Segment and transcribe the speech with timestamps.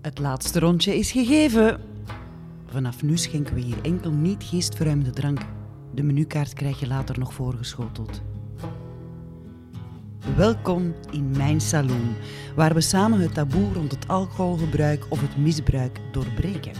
[0.00, 1.80] Het laatste rondje is gegeven.
[2.66, 5.40] Vanaf nu schenken we hier enkel niet geestverruimende drank.
[5.94, 8.22] De menukaart krijg je later nog voorgeschoteld.
[10.36, 12.14] Welkom in mijn saloon,
[12.56, 16.72] waar we samen het taboe rond het alcoholgebruik of het misbruik doorbreken.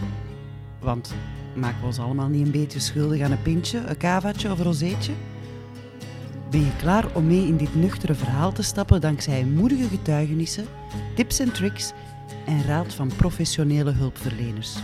[0.79, 1.15] Want
[1.55, 4.65] maken we ons allemaal niet een beetje schuldig aan een pintje, een kavaatje of een
[4.65, 5.13] rozeetje?
[6.49, 10.65] Ben je klaar om mee in dit nuchtere verhaal te stappen dankzij moedige getuigenissen,
[11.15, 11.93] tips en tricks
[12.45, 14.75] en raad van professionele hulpverleners?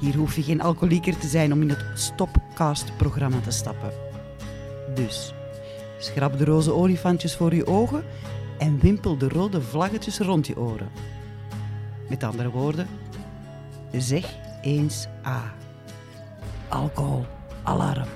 [0.00, 3.92] Hier hoef je geen alcoholieker te zijn om in het Stopcast-programma te stappen.
[4.94, 5.34] Dus,
[5.98, 8.04] schrap de roze olifantjes voor je ogen
[8.58, 10.88] en wimpel de rode vlaggetjes rond je oren.
[12.08, 12.86] Met andere woorden,
[13.92, 15.54] zeg eens A.
[16.68, 17.26] Alcohol,
[17.62, 18.08] alarm.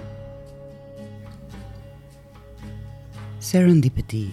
[3.38, 4.28] Serendipity.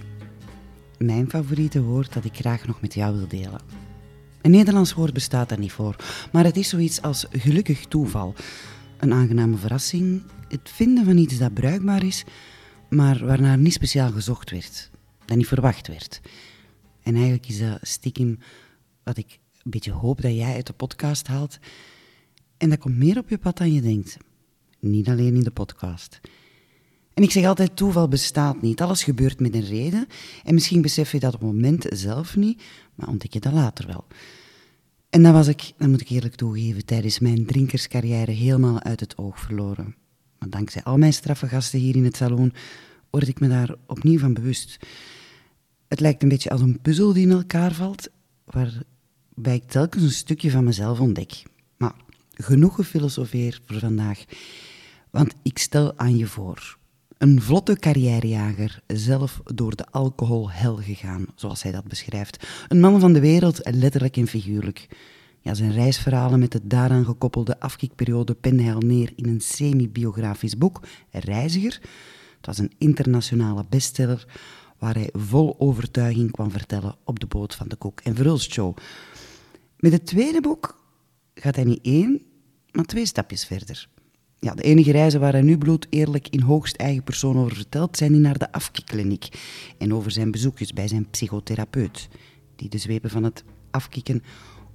[1.00, 3.62] Mijn favoriete woord dat ik graag nog met jou wil delen.
[4.42, 5.96] Een Nederlands woord bestaat daar niet voor,
[6.32, 8.34] maar het is zoiets als gelukkig toeval.
[8.98, 12.24] Een aangename verrassing, het vinden van iets dat bruikbaar is,
[12.90, 14.90] maar waarnaar niet speciaal gezocht werd,
[15.26, 16.22] dat niet verwacht werd.
[17.02, 18.40] En eigenlijk is dat stiekem
[19.04, 21.60] wat ik een beetje hoop dat jij uit de podcast haalt.
[22.58, 24.18] En dat komt meer op je pad dan je denkt.
[24.80, 26.20] Niet alleen in de podcast.
[27.20, 28.82] Ik zeg altijd, toeval bestaat niet.
[28.82, 30.08] Alles gebeurt met een reden.
[30.44, 32.62] En misschien besef je dat op het moment zelf niet,
[32.96, 34.06] maar ontdek je dat later wel.
[35.10, 39.18] En dat was ik, dat moet ik eerlijk toegeven, tijdens mijn drinkerscarrière helemaal uit het
[39.18, 39.96] oog verloren.
[40.40, 42.54] Maar dankzij al mijn straffe gasten hier in het salon
[43.10, 44.78] word ik me daar opnieuw van bewust.
[45.88, 48.10] Het lijkt een beetje als een puzzel die in elkaar valt,
[48.46, 51.44] waarbij ik telkens een stukje van mezelf ontdek.
[51.78, 51.96] Maar
[52.34, 54.26] genoeg gefilosofeer voor vandaag,
[55.10, 56.79] want ik stel aan je voor.
[57.20, 62.48] Een vlotte carrièrejager, zelf door de alcoholhel gegaan, zoals hij dat beschrijft.
[62.68, 64.88] Een man van de wereld, letterlijk en figuurlijk.
[65.40, 70.58] Ja, zijn reisverhalen met de daaraan gekoppelde afkikperiode pende hij al neer in een semi-biografisch
[70.58, 71.80] boek, Reiziger.
[72.38, 74.28] Het was een internationale bestseller
[74.78, 78.78] waar hij vol overtuiging kwam vertellen op de boot van de Koek en Verhulst Show.
[79.78, 80.84] Met het tweede boek
[81.34, 82.22] gaat hij niet één,
[82.72, 83.90] maar twee stapjes verder.
[84.40, 87.98] Ja, de enige reizen waar hij nu bloed eerlijk in hoogst eigen persoon over vertelt,
[87.98, 89.28] zijn die naar de afkikkliniek
[89.78, 92.08] en over zijn bezoekjes bij zijn psychotherapeut,
[92.56, 94.24] die de zwepen van het afkikken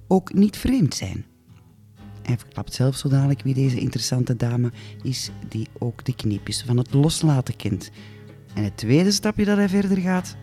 [0.07, 1.25] ook niet vreemd zijn.
[2.21, 4.71] Hij verklapt zelf zo dadelijk wie deze interessante dame
[5.03, 7.91] is, die ook de kneepjes van het loslaten kent.
[8.53, 10.35] En het tweede stapje dat hij verder gaat,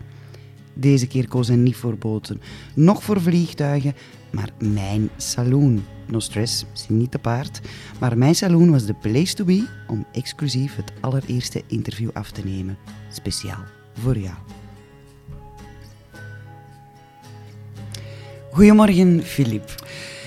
[0.73, 2.41] deze keer koos hij niet voor boten,
[2.75, 3.93] noch voor vliegtuigen,
[4.33, 5.85] maar mijn saloon.
[6.05, 7.61] No stress, zie niet te paard.
[7.99, 12.41] Maar mijn saloon was de place to be om exclusief het allereerste interview af te
[12.45, 12.77] nemen.
[13.09, 14.35] Speciaal voor jou.
[18.51, 19.85] Goedemorgen, Filip.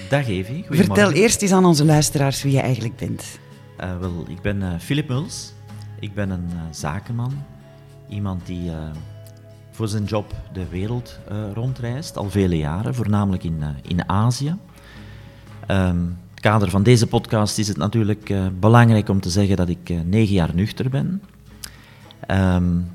[0.08, 3.38] Dag Evi, Vertel eerst eens aan onze luisteraars wie je eigenlijk bent.
[3.80, 5.52] Uh, wel, ik ben uh, Philip Muls.
[6.00, 7.44] Ik ben een uh, zakenman.
[8.08, 8.70] Iemand die
[9.76, 11.18] voor zijn job de wereld
[11.54, 14.56] rondreist, al vele jaren, voornamelijk in, in Azië.
[15.70, 19.68] Um, in het kader van deze podcast is het natuurlijk belangrijk om te zeggen dat
[19.68, 21.22] ik negen jaar nuchter ben.
[22.30, 22.88] Um,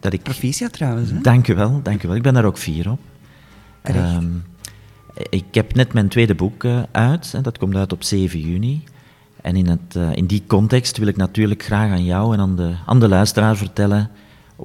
[0.00, 0.22] dat ik...
[0.22, 1.10] Proficiat trouwens.
[1.10, 1.20] Hè?
[1.20, 2.16] Dank u wel, dank u wel.
[2.16, 3.00] Ik ben daar ook fier op.
[3.82, 4.44] Um,
[5.28, 8.84] ik heb net mijn tweede boek uit, en dat komt uit op 7 juni.
[9.40, 12.74] En in, het, in die context wil ik natuurlijk graag aan jou en aan de,
[12.86, 14.10] aan de luisteraar vertellen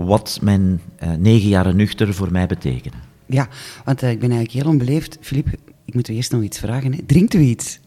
[0.06, 3.00] wat mijn uh, negen jaren nuchter voor mij betekenen.
[3.26, 3.48] Ja,
[3.86, 5.18] want ik ben eigenlijk heel onbeleefd.
[5.22, 5.48] Filip,
[5.86, 6.94] ik moet u eerst nog iets vragen.
[6.94, 7.00] Hè.
[7.06, 7.80] Drinkt u iets?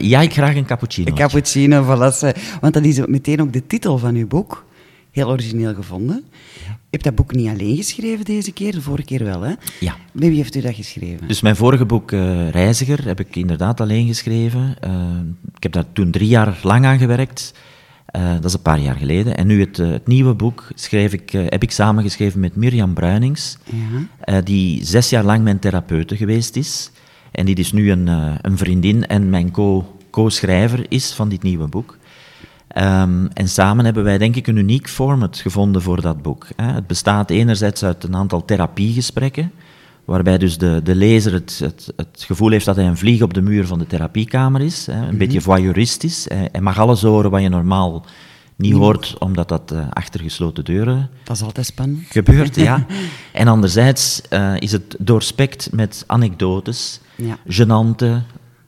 [0.00, 1.08] ja, ik graag een cappuccino.
[1.10, 2.38] Een cappuccino, voilà.
[2.60, 4.64] Want dat is meteen ook de titel van uw boek.
[5.10, 6.24] Heel origineel gevonden.
[6.66, 6.78] Ja.
[6.92, 9.52] Je hebt dat boek niet alleen geschreven deze keer, de vorige keer wel, hè?
[9.80, 9.96] Ja.
[10.12, 11.28] Met wie heeft u dat geschreven?
[11.28, 14.76] Dus mijn vorige boek, uh, Reiziger, heb ik inderdaad alleen geschreven.
[14.84, 14.92] Uh,
[15.54, 17.54] ik heb daar toen drie jaar lang aan gewerkt.
[18.16, 19.36] Uh, dat is een paar jaar geleden.
[19.36, 23.58] En nu het, het nieuwe boek schreef ik, heb ik samengeschreven met Mirjam Bruinings,
[24.24, 24.40] ja.
[24.40, 26.90] die zes jaar lang mijn therapeute geweest is.
[27.30, 28.06] En die is nu een,
[28.42, 29.50] een vriendin en mijn
[30.10, 31.98] co-schrijver is van dit nieuwe boek.
[32.76, 36.46] Um, en samen hebben wij denk ik een uniek format gevonden voor dat boek.
[36.56, 36.72] Hè.
[36.72, 39.52] Het bestaat enerzijds uit een aantal therapiegesprekken,
[40.04, 43.34] waarbij dus de, de lezer het, het, het, gevoel heeft dat hij een vlieg op
[43.34, 46.26] de muur van de therapiekamer is, hè, een mm beetje voyeuristisch.
[46.28, 48.04] Hij mag alles horen wat je normaal
[48.56, 52.06] niet hoort, omdat dat uh, achter gesloten deuren dat is altijd spannend.
[52.08, 52.56] gebeurt.
[52.56, 52.86] ja.
[53.32, 57.38] En anderzijds uh, is het doorspekt met anekdotes, ja.
[57.46, 58.22] genante,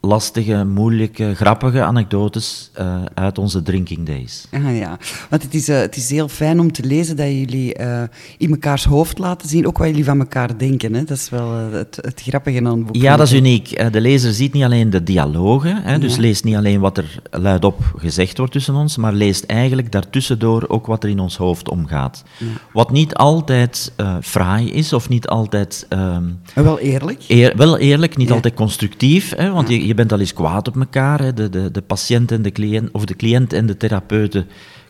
[0.05, 4.47] lastige, moeilijke, grappige anekdotes uh, uit onze drinking days.
[4.53, 4.99] Ah ja,
[5.31, 8.03] want het is, uh, het is heel fijn om te lezen dat jullie uh,
[8.39, 10.95] in mekaars hoofd laten zien, ook wat jullie van elkaar denken.
[10.95, 11.05] Hè?
[11.05, 12.97] Dat is wel het, het grappige aan het boek.
[12.97, 13.93] Ja, dat is uniek.
[13.93, 16.21] De lezer ziet niet alleen de dialogen, hè, dus ja.
[16.21, 20.87] leest niet alleen wat er luidop gezegd wordt tussen ons, maar leest eigenlijk daartussendoor ook
[20.87, 22.25] wat er in ons hoofd omgaat.
[22.39, 22.47] Ja.
[22.73, 25.87] Wat niet altijd fraai is, of niet altijd...
[25.89, 27.25] Um, wel eerlijk?
[27.29, 28.35] Eer, wel eerlijk, niet ja.
[28.35, 31.21] altijd constructief, hè, want je, je bent al eens kwaad op elkaar.
[31.21, 31.35] Hè.
[31.35, 34.47] De, de, de patiënt en de cliënt, of de cliënt en de therapeuten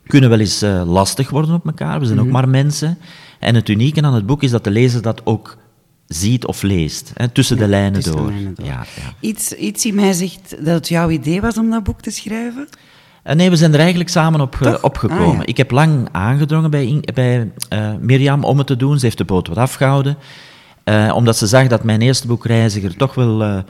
[0.07, 2.01] kunnen wel eens uh, lastig worden op elkaar.
[2.01, 2.99] We zijn ook maar mensen.
[3.39, 5.57] En het unieke aan het boek is dat de lezer dat ook
[6.07, 8.27] ziet of leest, hè, tussen, de, lijnen tussen door.
[8.27, 8.67] de lijnen door.
[8.67, 9.13] Ja, ja.
[9.21, 12.69] Iets, iets in mij zegt dat het jouw idee was om dat boek te schrijven?
[13.27, 15.41] Uh, nee, we zijn er eigenlijk samen op, uh, opgekomen.
[15.41, 17.51] Ah, ik heb lang aangedrongen bij, bij
[18.01, 18.99] Mirjam om het te doen.
[18.99, 20.17] Ze heeft de boot wat afgehouden.
[21.15, 23.65] omdat ze zag dat mijn eerste boek Reiziger toch wel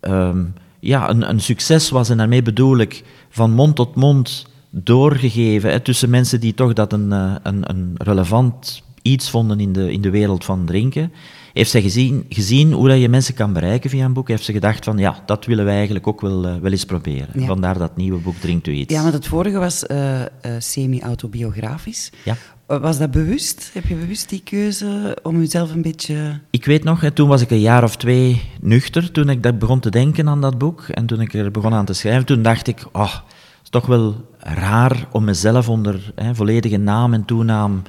[0.00, 0.54] um,
[0.86, 2.08] ja, een, een, succes was.
[2.08, 6.92] En daarmee bedoel ik van mond tot mond doorgegeven hè, tussen mensen die toch dat
[6.92, 11.12] een, uh, een, een relevant iets vonden in de, in de wereld van drinken.
[11.52, 14.52] Heeft zij gezien, gezien hoe dat je mensen kan bereiken via een boek, heeft ze
[14.52, 17.28] gedacht van ja, dat willen wij eigenlijk ook wel, uh, wel eens proberen.
[17.34, 17.46] Ja.
[17.46, 18.94] Vandaar dat nieuwe boek Drinkt u iets.
[18.94, 20.20] Ja, want het vorige was uh,
[20.58, 22.10] semi-autobiografisch.
[22.24, 22.36] Ja.
[22.66, 23.70] Was dat bewust?
[23.72, 26.40] Heb je bewust die keuze om jezelf een beetje...
[26.50, 29.90] Ik weet nog, toen was ik een jaar of twee nuchter, toen ik begon te
[29.90, 30.82] denken aan dat boek.
[30.82, 33.86] En toen ik er begon aan te schrijven, toen dacht ik, oh, het is toch
[33.86, 37.82] wel raar om mezelf onder hè, volledige naam en toenaam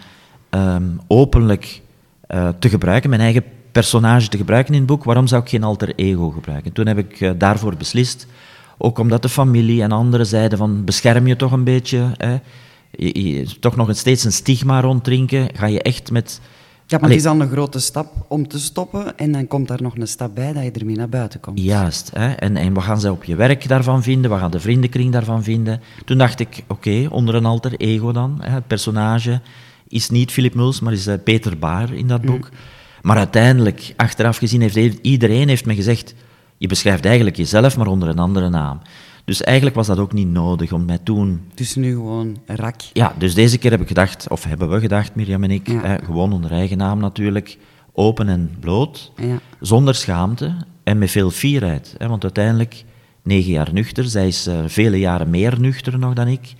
[0.49, 1.81] um, openlijk
[2.29, 5.03] uh, te gebruiken, mijn eigen personage te gebruiken in het boek.
[5.03, 6.71] Waarom zou ik geen alter ego gebruiken?
[6.71, 8.27] Toen heb ik uh, daarvoor beslist,
[8.77, 12.11] ook omdat de familie en anderen zeiden van, bescherm je toch een beetje...
[12.17, 12.37] Hè,
[12.91, 15.49] je, je, toch nog steeds een stigma rond drinken.
[15.53, 16.41] Ga je echt met...
[16.85, 19.81] Ja, maar het is dan een grote stap om te stoppen en dan komt daar
[19.81, 21.59] nog een stap bij dat je ermee naar buiten komt.
[21.59, 22.11] Juist.
[22.13, 22.31] Hè?
[22.31, 24.29] En, en wat gaan ze op je werk daarvan vinden?
[24.29, 25.81] Wat gaan de vriendenkring daarvan vinden?
[26.05, 28.37] Toen dacht ik, oké, onder een alter ego dan.
[28.41, 28.49] Hè?
[28.49, 29.41] Het personage
[29.87, 32.49] is niet Philip Muls, maar is uh, Peter Baar in dat boek.
[32.51, 32.57] Mm.
[33.01, 36.13] Maar uiteindelijk, achteraf gezien, heeft iedereen heeft me gezegd...
[36.57, 38.79] Je beschrijft eigenlijk jezelf, maar onder een andere naam.
[39.27, 41.41] Dus eigenlijk was dat ook niet nodig om mij toen...
[41.55, 42.81] Is nu gewoon rak.
[42.93, 45.99] Ja, dus deze keer heb ik gedacht, of hebben we gedacht, Mirjam en ik, ja.
[46.03, 47.57] gewoon onder eigen naam natuurlijk,
[47.93, 49.39] open en bloot, ja.
[49.59, 51.95] zonder schaamte en met veel fierheid.
[51.97, 52.83] Hè, want uiteindelijk,
[53.23, 56.53] negen jaar nuchter, zij is uh, vele jaren meer nuchter nog dan ik.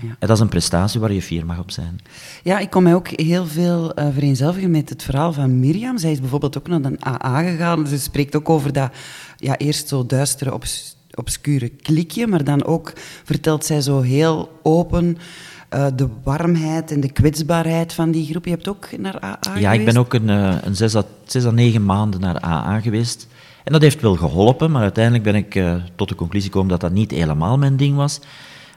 [0.00, 0.08] Ja.
[0.08, 2.00] En dat is een prestatie waar je fier mag op zijn.
[2.42, 5.98] Ja, ik kon mij ook heel veel uh, vereenzelvigen met het verhaal van Mirjam.
[5.98, 7.86] Zij is bijvoorbeeld ook naar een AA gegaan.
[7.86, 8.92] Ze spreekt ook over dat
[9.36, 10.64] ja, eerst zo duistere op
[11.16, 12.92] obscure klikje, maar dan ook
[13.24, 15.18] vertelt zij zo heel open
[15.74, 18.44] uh, de warmheid en de kwetsbaarheid van die groep.
[18.44, 19.74] Je hebt ook naar AA Ja, geweest?
[19.74, 23.26] ik ben ook een, uh, een zes, à, zes à negen maanden naar AA geweest.
[23.64, 26.80] En dat heeft wel geholpen, maar uiteindelijk ben ik uh, tot de conclusie gekomen dat
[26.80, 28.20] dat niet helemaal mijn ding was.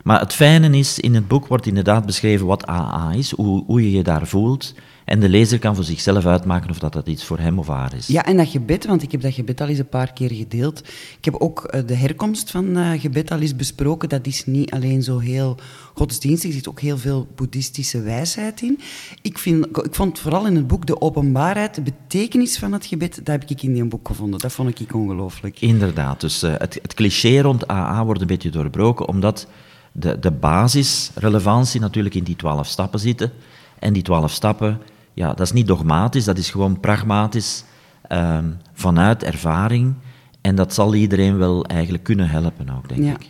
[0.03, 3.83] Maar het fijne is, in het boek wordt inderdaad beschreven wat AA is, hoe, hoe
[3.83, 4.73] je je daar voelt.
[5.07, 7.93] En de lezer kan voor zichzelf uitmaken of dat, dat iets voor hem of haar
[7.95, 8.07] is.
[8.07, 10.79] Ja, en dat gebed, want ik heb dat gebed al eens een paar keer gedeeld.
[11.17, 14.09] Ik heb ook uh, de herkomst van uh, gebed al eens besproken.
[14.09, 15.57] Dat is niet alleen zo heel
[15.93, 18.79] godsdienstig, er zit ook heel veel boeddhistische wijsheid in.
[19.21, 23.15] Ik, vind, ik vond vooral in het boek de openbaarheid, de betekenis van het gebed,
[23.15, 24.39] dat heb ik in die boek gevonden.
[24.39, 25.61] Dat vond ik ongelooflijk.
[25.61, 29.47] Inderdaad, dus uh, het, het cliché rond AA wordt een beetje doorbroken, omdat
[29.91, 33.31] de, de basisrelevantie natuurlijk in die twaalf stappen zitten.
[33.79, 34.81] En die twaalf stappen
[35.17, 37.63] ja, dat is niet dogmatisch, dat is gewoon pragmatisch
[38.11, 39.93] um, vanuit ervaring.
[40.41, 43.13] En dat zal iedereen wel eigenlijk kunnen helpen ook, denk ja.
[43.13, 43.27] ik.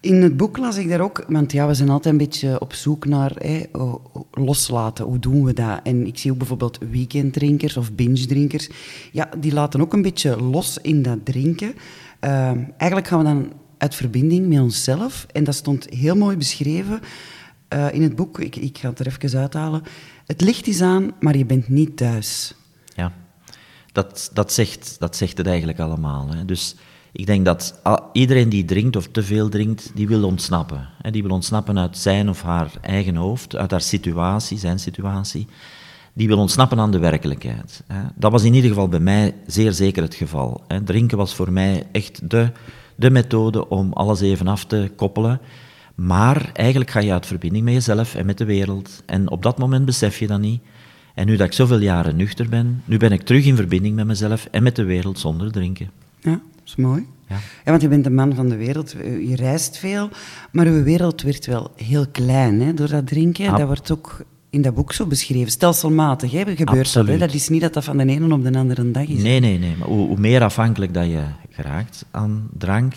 [0.00, 2.72] In het boek las ik daar ook, want ja, we zijn altijd een beetje op
[2.72, 3.62] zoek naar hè,
[4.30, 5.04] loslaten.
[5.04, 5.80] Hoe doen we dat?
[5.82, 8.68] En ik zie ook bijvoorbeeld weekenddrinkers of binge-drinkers.
[9.12, 11.74] Ja, die laten ook een beetje los in dat drinken.
[12.20, 15.26] Uh, eigenlijk gaan we dan uit verbinding met onszelf.
[15.32, 17.00] En dat stond heel mooi beschreven
[17.74, 18.40] uh, in het boek.
[18.40, 19.82] Ik, ik ga het er even uithalen.
[20.26, 22.54] Het licht is aan, maar je bent niet thuis.
[22.94, 23.12] Ja,
[23.92, 26.28] dat, dat, zegt, dat zegt het eigenlijk allemaal.
[26.28, 26.44] Hè.
[26.44, 26.76] Dus
[27.12, 27.80] ik denk dat
[28.12, 30.88] iedereen die drinkt of te veel drinkt, die wil ontsnappen.
[31.02, 31.10] Hè.
[31.10, 35.46] Die wil ontsnappen uit zijn of haar eigen hoofd, uit haar situatie, zijn situatie.
[36.12, 37.82] Die wil ontsnappen aan de werkelijkheid.
[37.86, 38.02] Hè.
[38.14, 40.64] Dat was in ieder geval bij mij zeer zeker het geval.
[40.68, 40.82] Hè.
[40.82, 42.52] Drinken was voor mij echt de,
[42.96, 45.40] de methode om alles even af te koppelen.
[45.96, 49.02] Maar eigenlijk ga je uit verbinding met jezelf en met de wereld.
[49.06, 50.60] En op dat moment besef je dat niet.
[51.14, 54.06] En nu dat ik zoveel jaren nuchter ben, nu ben ik terug in verbinding met
[54.06, 55.90] mezelf en met de wereld zonder drinken.
[56.20, 57.06] Ja, dat is mooi.
[57.28, 57.36] Ja.
[57.36, 60.08] ja, want je bent een man van de wereld, je reist veel,
[60.52, 63.50] maar uw wereld werd wel heel klein hè, door dat drinken.
[63.50, 67.06] dat wordt ook in dat boek zo beschreven, stelselmatig hè, gebeurt dat.
[67.06, 67.18] Hè?
[67.18, 69.22] Dat is niet dat dat van de ene op de andere dag is.
[69.22, 69.76] Nee, nee, nee.
[69.78, 72.94] Maar hoe, hoe meer afhankelijk dat je geraakt aan drank,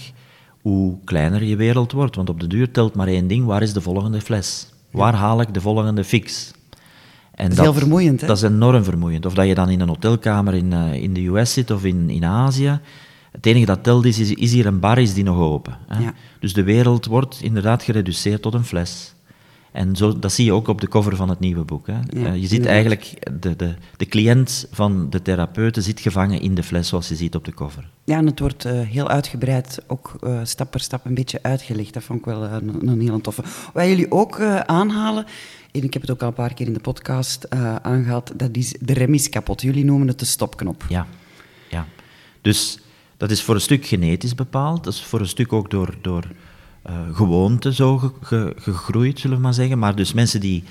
[0.62, 2.16] hoe kleiner je wereld wordt.
[2.16, 4.70] Want op de duur telt maar één ding, waar is de volgende fles?
[4.92, 6.52] Waar haal ik de volgende fix?
[7.32, 8.28] En dat is heel vermoeiend, hè?
[8.28, 9.26] Dat is enorm vermoeiend.
[9.26, 12.10] Of dat je dan in een hotelkamer in, uh, in de US zit of in,
[12.10, 12.80] in Azië.
[13.32, 15.78] Het enige dat telt is, is, is hier een bar, is die nog open?
[15.88, 16.04] Hè?
[16.04, 16.14] Ja.
[16.40, 19.14] Dus de wereld wordt inderdaad gereduceerd tot een fles.
[19.72, 21.88] En zo, dat zie je ook op de cover van het nieuwe boek.
[21.88, 21.94] Hè.
[21.94, 26.56] Ja, uh, je ziet eigenlijk, de, de, de cliënt van de therapeuten zit gevangen in
[26.56, 27.90] de fles, zoals je ziet op de cover.
[28.04, 31.94] Ja, en het wordt uh, heel uitgebreid, ook uh, stap per stap een beetje uitgelegd.
[31.94, 33.44] Dat vond ik wel een, een heel toffe.
[33.74, 35.26] Wat jullie ook aanhalen,
[35.72, 37.50] en ik heb het ook al een paar keer in de podcast
[37.82, 39.62] aangehaald, dat is de rem is kapot.
[39.62, 40.86] Jullie noemen het de stopknop.
[40.90, 41.08] Ja,
[41.70, 41.86] ja.
[42.42, 42.80] Dus
[43.18, 45.98] dat is voor een stuk genetisch bepaald, dat is voor een stuk ook door...
[46.02, 46.24] door
[47.14, 49.80] gewoonte zo ge, gegroeid, zullen we maar zeggen.
[49.80, 50.64] Maar dus mensen die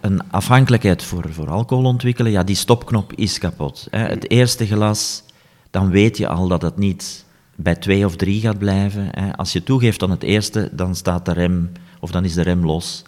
[0.00, 3.86] een afhankelijkheid voor, voor alcohol ontwikkelen, ja, die stopknop is kapot.
[3.90, 3.98] Hè.
[3.98, 5.22] Het eerste glas,
[5.70, 7.24] dan weet je al dat het niet
[7.56, 9.08] bij twee of drie gaat blijven.
[9.10, 9.36] Hè.
[9.36, 12.64] Als je toegeeft aan het eerste, dan staat de rem, of dan is de rem
[12.64, 13.02] los.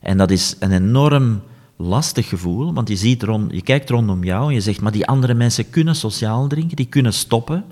[0.00, 1.42] En dat is een enorm
[1.76, 5.06] lastig gevoel, want je, ziet rond, je kijkt rondom jou en je zegt, maar die
[5.06, 7.64] andere mensen kunnen sociaal drinken, die kunnen stoppen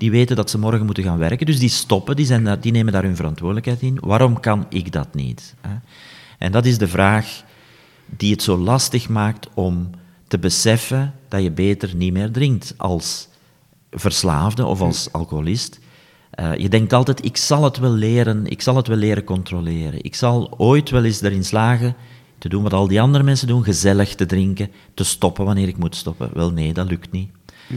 [0.00, 2.72] die weten dat ze morgen moeten gaan werken, dus die stoppen, die, zijn daar, die
[2.72, 3.98] nemen daar hun verantwoordelijkheid in.
[4.00, 5.54] Waarom kan ik dat niet?
[6.38, 7.42] En dat is de vraag
[8.16, 9.90] die het zo lastig maakt om
[10.28, 13.28] te beseffen dat je beter niet meer drinkt als
[13.90, 15.78] verslaafde of als alcoholist.
[16.40, 20.04] Uh, je denkt altijd, ik zal het wel leren, ik zal het wel leren controleren.
[20.04, 21.94] Ik zal ooit wel eens erin slagen
[22.38, 25.76] te doen wat al die andere mensen doen, gezellig te drinken, te stoppen wanneer ik
[25.76, 26.30] moet stoppen.
[26.34, 27.30] Wel nee, dat lukt niet.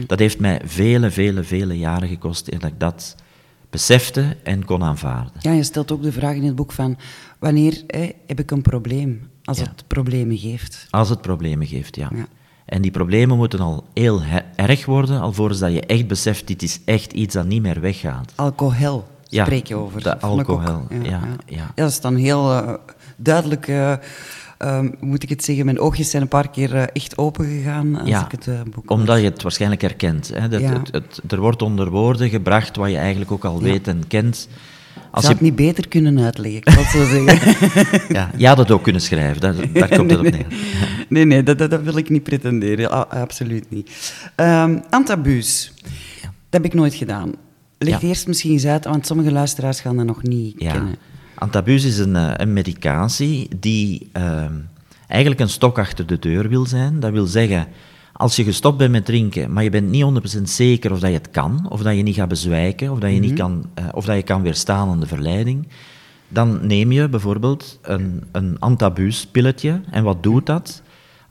[0.06, 3.14] Dat heeft mij vele, vele, vele jaren gekost eer dat ik dat
[3.70, 5.32] besefte en kon aanvaarden.
[5.40, 6.96] Ja, je stelt ook de vraag in het boek van
[7.38, 10.86] wanneer hè, heb ik een probleem als het problemen geeft?
[10.90, 12.10] Als het problemen geeft, ja.
[12.14, 12.26] ja.
[12.64, 14.22] En die problemen moeten al heel
[14.56, 18.32] erg worden, alvorens dat je echt beseft, dit is echt iets dat niet meer weggaat.
[18.34, 20.02] Alcohol spreek je over.
[20.02, 22.74] De alcohol, ja, ja, ja, Dat is dan heel uh,
[23.16, 23.68] duidelijk...
[23.68, 23.94] Uh,
[24.64, 27.98] Um, moet ik het zeggen, mijn oogjes zijn een paar keer uh, echt open gegaan
[28.00, 30.30] als ja, ik het uh, boek omdat je het waarschijnlijk herkent.
[30.34, 30.48] Hè?
[30.48, 30.72] Dat, ja.
[30.72, 33.64] het, het, er wordt onder woorden gebracht wat je eigenlijk ook al ja.
[33.64, 34.48] weet en kent.
[35.10, 35.44] Als Zou je...
[35.44, 38.14] het niet beter kunnen uitleggen, ik wil zo zeggen.
[38.14, 40.46] ja, je had het ook kunnen schrijven, daar, daar komt nee, het op neer.
[41.08, 44.14] nee, nee, dat, dat, wil ik niet pretenderen, a absoluut niet.
[44.36, 45.72] Um, antabuus,
[46.22, 47.32] dat heb ik nooit gedaan.
[47.78, 50.96] Leg eerst misschien eens uit, want sommige luisteraars gaan dat nog niet kennen.
[51.44, 54.44] Antabus is een, een medicatie die uh,
[55.06, 57.00] eigenlijk een stok achter de deur wil zijn.
[57.00, 57.66] Dat wil zeggen,
[58.12, 61.16] als je gestopt bent met drinken, maar je bent niet 100% zeker of dat je
[61.16, 63.38] het kan, of dat je niet gaat bezwijken, of dat je, niet Mhm.
[63.40, 65.68] kan, uh, of dat je kan weerstaan aan de verleiding,
[66.28, 69.80] dan neem je bijvoorbeeld een, een antabuuspilletje.
[69.90, 70.82] En wat doet dat?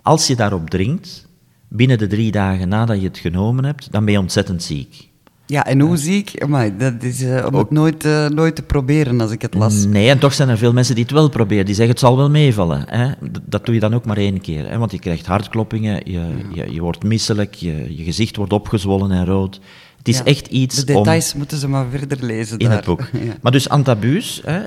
[0.01, 1.27] Als je daarop drinkt,
[1.67, 5.11] binnen de drie dagen nadat je het genomen hebt, dan ben je ontzettend ziek.
[5.45, 6.43] Ja, en hoe ziek?
[6.43, 9.85] Amai, dat is uh, om het nooit, uh, nooit te proberen als ik het las.
[9.85, 11.65] Nee, en toch zijn er veel mensen die het wel proberen.
[11.65, 12.83] Die zeggen het zal wel meevallen.
[12.87, 13.11] Hè?
[13.31, 14.69] Dat, dat doe je dan ook maar één keer.
[14.69, 14.77] Hè?
[14.77, 16.25] Want je krijgt hartkloppingen, je, ja.
[16.53, 19.59] je, je, wordt misselijk, je, je gezicht wordt opgezwollen en rood.
[19.97, 22.75] Het is ja, echt iets De details om, moeten ze maar verder lezen In daar.
[22.75, 23.01] het boek.
[23.13, 23.33] Ja.
[23.41, 24.59] Maar dus antabuus hè,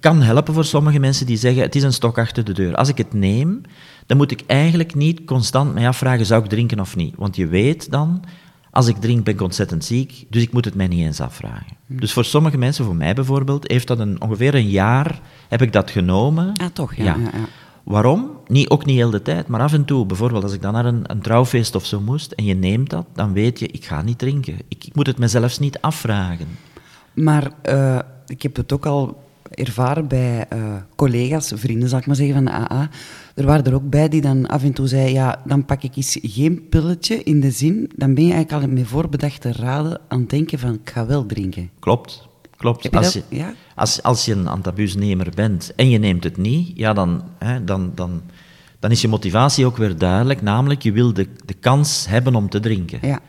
[0.00, 2.74] kan helpen voor sommige mensen die zeggen het is een stok achter de deur.
[2.74, 3.60] Als ik het neem,
[4.06, 7.14] dan moet ik eigenlijk niet constant mij afvragen zou ik drinken of niet.
[7.16, 8.24] Want je weet dan
[8.70, 11.76] als ik drink ben ik ontzettend ziek, dus ik moet het mij niet eens afvragen.
[11.86, 12.00] Hmm.
[12.00, 15.72] Dus voor sommige mensen, voor mij bijvoorbeeld, heeft dat een, ongeveer een jaar, heb ik
[15.72, 16.56] dat genomen.
[16.56, 16.94] Ah, toch?
[16.94, 17.04] Ja.
[17.04, 17.16] ja.
[17.16, 17.44] ja, ja.
[17.82, 18.30] Waarom?
[18.46, 20.06] Niet, ook niet heel de tijd, maar af en toe.
[20.06, 23.06] Bijvoorbeeld als ik dan naar een, een trouwfeest of zo moest en je neemt dat,
[23.14, 24.58] dan weet je, ik ga niet drinken.
[24.68, 26.46] Ik, ik moet het mezelf niet afvragen.
[27.12, 32.16] Maar uh, ik heb het ook al ervaren bij uh, collega's, vrienden zal ik maar
[32.16, 32.88] zeggen, van de AA.
[33.40, 35.96] Er waren er ook bij die dan af en toe zeiden, ja, dan pak ik
[35.96, 40.20] eens geen pilletje in de zin, dan ben je eigenlijk al met voorbedachte raden aan
[40.20, 41.70] het denken van, ik ga wel drinken.
[41.78, 42.82] Klopt, klopt.
[42.82, 43.54] Je als, je, ja?
[43.74, 47.92] als, als je een antabuusnemer bent en je neemt het niet, ja, dan, hè, dan,
[47.94, 48.22] dan,
[48.78, 52.48] dan is je motivatie ook weer duidelijk, namelijk je wil de, de kans hebben om
[52.48, 52.98] te drinken.
[53.02, 53.20] Ja.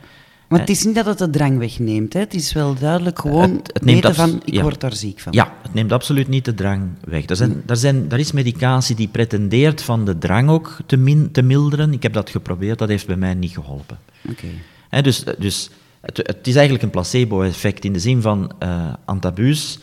[0.52, 2.12] Maar het is niet dat het de drang wegneemt.
[2.12, 2.20] Hè?
[2.20, 4.62] Het is wel duidelijk gewoon het, het weten van, ik ja.
[4.62, 5.32] word daar ziek van.
[5.32, 7.28] Ja, het neemt absoluut niet de drang weg.
[7.28, 7.62] Er, zijn, nee.
[7.66, 11.92] er, zijn, er is medicatie die pretendeert van de drang ook te, min, te milderen.
[11.92, 13.98] Ik heb dat geprobeerd, dat heeft bij mij niet geholpen.
[14.28, 15.02] Okay.
[15.02, 19.78] dus dus het, het, is eigenlijk een placebo-effect in de zin van uh, antabuus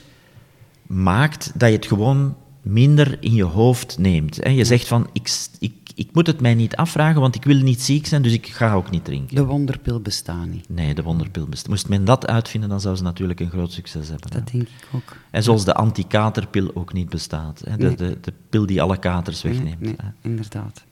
[0.88, 4.44] maakt dat je het gewoon minder in je hoofd neemt.
[4.44, 4.50] Hè.
[4.50, 7.82] Je zegt van, ik, ik, ik moet het mij niet afvragen, want ik wil niet
[7.82, 9.36] ziek zijn, dus ik ga ook niet drinken.
[9.36, 10.70] De wonderpil bestaat niet.
[10.70, 11.70] Nee, de wonderpil bestaat.
[11.70, 14.32] Moest men dat uitvinden, dan zou ze natuurlijk een groot succes hebben.
[14.32, 14.58] Dat hè.
[14.58, 15.16] denk ik ook.
[15.32, 17.62] En zoals de anti-katerpil ook niet bestaat.
[17.66, 17.78] Hè.
[17.78, 17.96] De, Nee.
[17.96, 19.80] de, de pil die alle katers wegneemt.
[19.80, 20.84] Nee, inderdaad.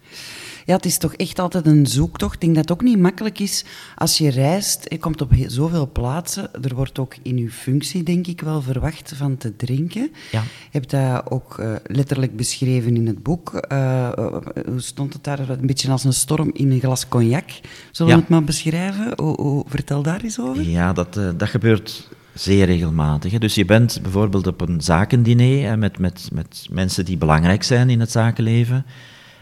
[0.67, 2.33] Ja, het is toch echt altijd een zoektocht.
[2.33, 4.85] Ik denk dat het ook niet makkelijk is als je reist.
[4.89, 6.49] Je komt op zoveel plaatsen.
[6.63, 10.11] Er wordt ook in je functie, denk ik, wel verwacht van te drinken.
[10.31, 10.41] Ja.
[10.41, 13.53] Je hebt dat ook eh, letterlijk beschreven in het boek.
[13.53, 14.33] Eh, eh,
[14.65, 15.49] hoe stond het daar?
[15.49, 17.49] Een beetje als een storm in een glas cognac.
[17.91, 18.17] Zullen Ja.
[18.17, 19.13] we het maar beschrijven?
[19.67, 20.69] Vertel daar eens over.
[20.69, 23.31] Ja, dat, dat gebeurt zeer regelmatig.
[23.31, 23.37] Hè.
[23.37, 27.89] Dus je bent bijvoorbeeld op een zakendiner hè, met, met, met mensen die belangrijk zijn
[27.89, 28.85] in het zakenleven.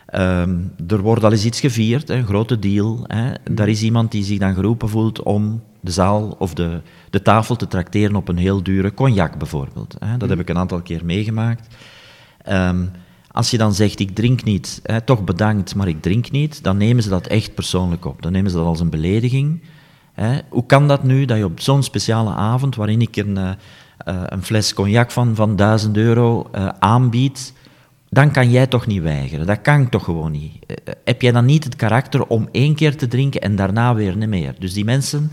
[0.06, 0.58] Ehm,
[0.88, 3.04] er wordt al eens iets gevierd, een grote deal.
[3.08, 3.32] Hè.
[3.52, 7.56] Daar is iemand die zich dan geroepen voelt om de zaal of de, de tafel
[7.56, 9.96] te trakteren op een heel dure cognac bijvoorbeeld.
[10.00, 10.18] Hè.
[10.18, 11.76] Dat heb ik een aantal keer meegemaakt.
[12.42, 12.86] Ehm,
[13.32, 16.78] als je dan zegt, ik drink niet, hè, toch bedankt, maar ik drink niet, dan
[16.78, 18.22] nemen ze dat echt persoonlijk op.
[18.22, 19.62] Dan nemen ze dat als een belediging.
[20.14, 20.40] Hè.
[20.50, 23.50] Hoe kan dat nu, dat je op zo'n speciale avond, waarin ik een, eh,
[23.98, 27.54] eh, een fles cognac van, van 1000 euro eh, aanbied,
[28.10, 29.46] dan kan jij toch niet weigeren.
[29.46, 30.52] Dat kan toch gewoon niet.
[30.68, 33.96] Eh, eh, heb jij dan niet het karakter om één keer te drinken en daarna
[33.96, 34.56] weer niet meer?
[34.60, 35.32] Dus die mensen,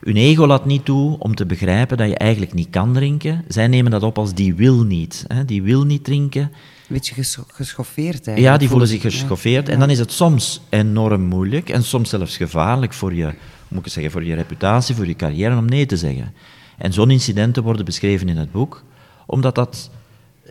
[0.00, 3.44] hun ego laat niet toe om te begrijpen dat je eigenlijk niet kan drinken.
[3.48, 5.24] Zij nemen dat op als die wil niet.
[5.28, 5.44] Hè.
[5.44, 6.42] Die wil niet drinken.
[6.42, 8.38] Een beetje gescho- geschoffeerd eigenlijk.
[8.38, 9.10] Ja, die voelen zich Ja.
[9.10, 9.68] geschoffeerd.
[9.68, 13.34] En dan is het soms enorm moeilijk en soms zelfs gevaarlijk voor je,
[13.68, 16.32] moet ik zeggen, voor je reputatie, voor je carrière om nee te zeggen.
[16.78, 18.84] En zo'n incidenten worden beschreven in het boek,
[19.26, 19.90] omdat dat,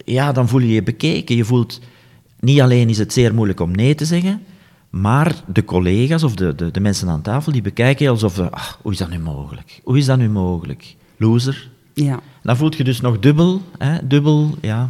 [0.06, 1.36] ja, dan voel je je bekeken.
[1.36, 1.82] Je voelt,
[2.40, 4.42] niet alleen is het zeer moeilijk om nee te zeggen,
[4.90, 8.80] maar de collega's of de, de, de mensen aan tafel, die bekijken je alsof, ach,
[8.82, 9.80] hoe is dat nu mogelijk?
[9.84, 10.96] Hoe is dat nu mogelijk?
[11.18, 11.70] Loser.
[11.94, 14.90] Ja, Dan voelt je dus nog dubbel, hè, dubbel, ja,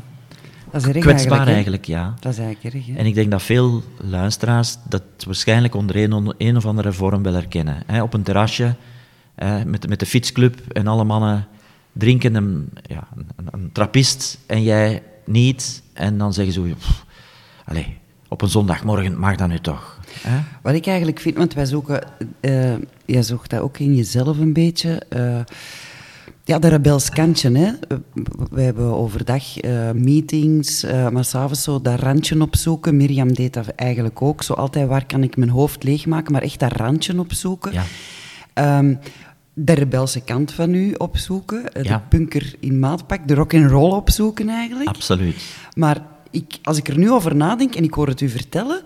[0.71, 2.13] dat is erg kwetsbaar eigenlijk, ja.
[2.19, 2.93] Dat is eigenlijk erg, hè.
[2.93, 7.33] En ik denk dat veel luisteraars dat waarschijnlijk onder een, een of andere vorm wel
[7.33, 7.83] herkennen.
[7.85, 8.75] Hè, op een terrasje
[9.35, 11.47] hè, met, met de fietsclub en alle mannen
[11.97, 15.83] drinken een, ja, een, een trappist en jij niet.
[15.93, 17.05] En dan zeggen ze, pff,
[17.65, 19.99] allee, op een zondagmorgen mag dat nu toch.
[20.21, 20.39] Hè?
[20.61, 22.03] Wat ik eigenlijk vind, want wij zoeken,
[22.39, 22.73] eh
[23.05, 25.01] jij zoekt dat ook in jezelf een beetje.
[25.09, 25.39] eh,
[26.43, 27.71] ja, de rebels kantje, hè.
[28.51, 32.97] We hebben overdag eh, meetings, eh, maar s'avonds zo dat randje opzoeken.
[32.97, 34.43] Mirjam deed dat eigenlijk ook.
[34.43, 37.73] Zo altijd, waar kan ik mijn hoofd leegmaken, maar echt dat randje opzoeken.
[37.73, 37.83] Ja.
[38.53, 38.95] Ehm,
[39.59, 41.73] de rebelse kant van u opzoeken.
[41.73, 41.95] eh, Ja.
[41.97, 44.89] De punker in maatpak, de rock and roll opzoeken eigenlijk.
[44.89, 45.43] Absoluut.
[45.73, 46.01] Maar
[46.32, 48.82] ik, als ik er nu over nadenk en ik hoor het u vertellen,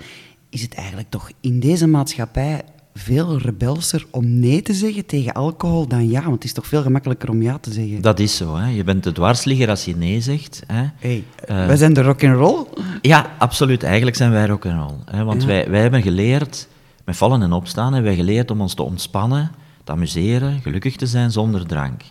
[0.50, 2.62] is het eigenlijk toch in deze maatschappij
[2.94, 6.22] veel rebelser om nee te zeggen tegen alcohol dan ja.
[6.22, 8.02] Want het is toch veel gemakkelijker om ja te zeggen.
[8.02, 8.56] Dat is zo.
[8.56, 8.68] Hè.
[8.70, 10.64] Je bent de dwarsligger als je nee zegt.
[10.68, 10.84] Hè.
[11.00, 12.66] Hey, Eh, wij zijn de rock and roll.
[13.02, 13.84] Ja, absoluut.
[13.84, 14.98] Eigenlijk zijn wij rock and roll.
[15.18, 15.48] Hè, want Ja.
[15.48, 16.68] wij, wij hebben geleerd,
[17.06, 19.52] met vallen en opstaan, hebben wij geleerd om ons te ontspannen,
[19.84, 22.02] te amuseren, gelukkig te zijn zonder drank.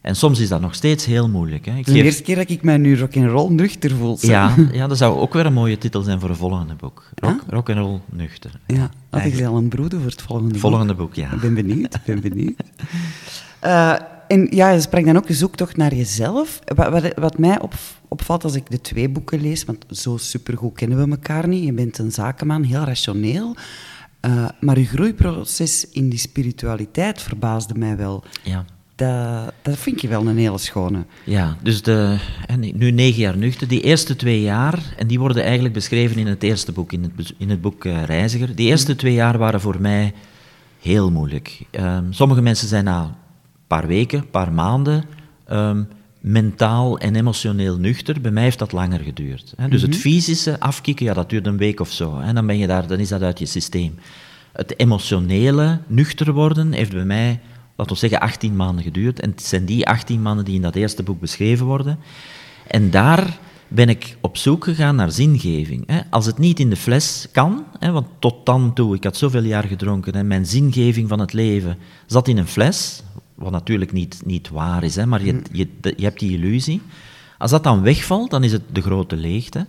[0.00, 1.64] En soms is dat nog steeds heel moeilijk.
[1.64, 1.70] Hè.
[1.72, 3.90] Ik Het is de geef- eerste keer dat ik mij nu rock and roll nuchter
[3.90, 4.16] voel.
[4.20, 7.04] ja, ja, dat zou ook weer een mooie titel zijn voor een volgende boek.
[7.14, 7.54] Rock, Ja?
[7.54, 8.50] rock and roll nuchter.
[8.66, 10.60] Ja, had ik al een broeder voor het volgende boek.
[10.60, 11.32] Volgende boek, ja.
[11.32, 12.60] Ik ben benieuwd, ik ben benieuwd.
[13.60, 13.94] Eh,
[14.28, 16.60] en ja, je sprak dan ook een zoektocht naar jezelf.
[16.74, 17.74] Wat, wat, wat mij op,
[18.08, 21.64] opvalt als ik de twee boeken lees, want zo supergoed kennen we elkaar niet.
[21.64, 23.56] Je bent een zakenman, heel rationeel.
[24.20, 28.24] Eh, maar je groeiproces in die spiritualiteit verbaasde mij wel.
[28.42, 28.64] Ja.
[28.94, 31.04] Dat, dat vind je wel een hele schone.
[31.24, 33.68] Ja, dus de, en nu negen jaar nuchter.
[33.68, 37.34] Die eerste twee jaar, en die worden eigenlijk beschreven in het eerste boek, in het,
[37.38, 38.54] in het boek eh, Reiziger.
[38.54, 40.14] Die eerste twee jaar waren voor mij
[40.80, 41.62] heel moeilijk.
[41.70, 43.14] Ehm, sommige mensen zijn na een
[43.66, 45.04] paar weken, een paar maanden,
[45.46, 45.82] ehm,
[46.20, 48.20] mentaal en emotioneel nuchter.
[48.20, 49.52] Bij mij heeft dat langer geduurd.
[49.56, 49.68] Hè.
[49.68, 52.18] Dus het fysische afkicken, ja, dat duurt een week of zo.
[52.18, 53.98] En dan, ben je daar, dan is dat uit je systeem.
[54.52, 57.40] Het emotionele nuchter worden heeft bij mij,
[57.76, 59.20] laten we zeggen, 18 maanden geduurd.
[59.20, 61.98] En het zijn die 18 maanden die in dat eerste boek beschreven worden.
[62.66, 65.82] En daar ben ik op zoek gegaan naar zingeving.
[65.86, 66.00] Hè.
[66.10, 69.42] Als het niet in de fles kan, hè, want tot dan toe, ik had zoveel
[69.42, 73.02] jaar gedronken, en mijn zingeving van het leven zat in een fles,
[73.40, 76.82] wat natuurlijk niet, niet waar is, hè, maar je, je, je hebt die illusie.
[77.38, 79.66] Als dat dan wegvalt, dan is het de grote leegte.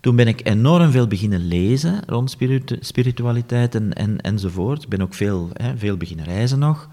[0.00, 4.82] Toen ben ik enorm veel beginnen lezen rond spiritu- spiritualiteit en, en, enzovoort.
[4.82, 6.88] Ik ben ook veel, hè, veel beginnen reizen nog.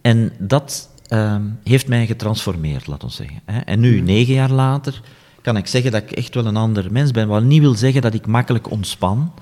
[0.00, 3.40] En dat ehm, heeft mij getransformeerd, laat ons zeggen.
[3.44, 3.58] Hè.
[3.58, 5.00] En nu, negen jaar later,
[5.42, 7.28] kan ik zeggen dat ik echt wel een ander mens ben.
[7.28, 9.32] Wat niet wil zeggen dat ik makkelijk ontspan.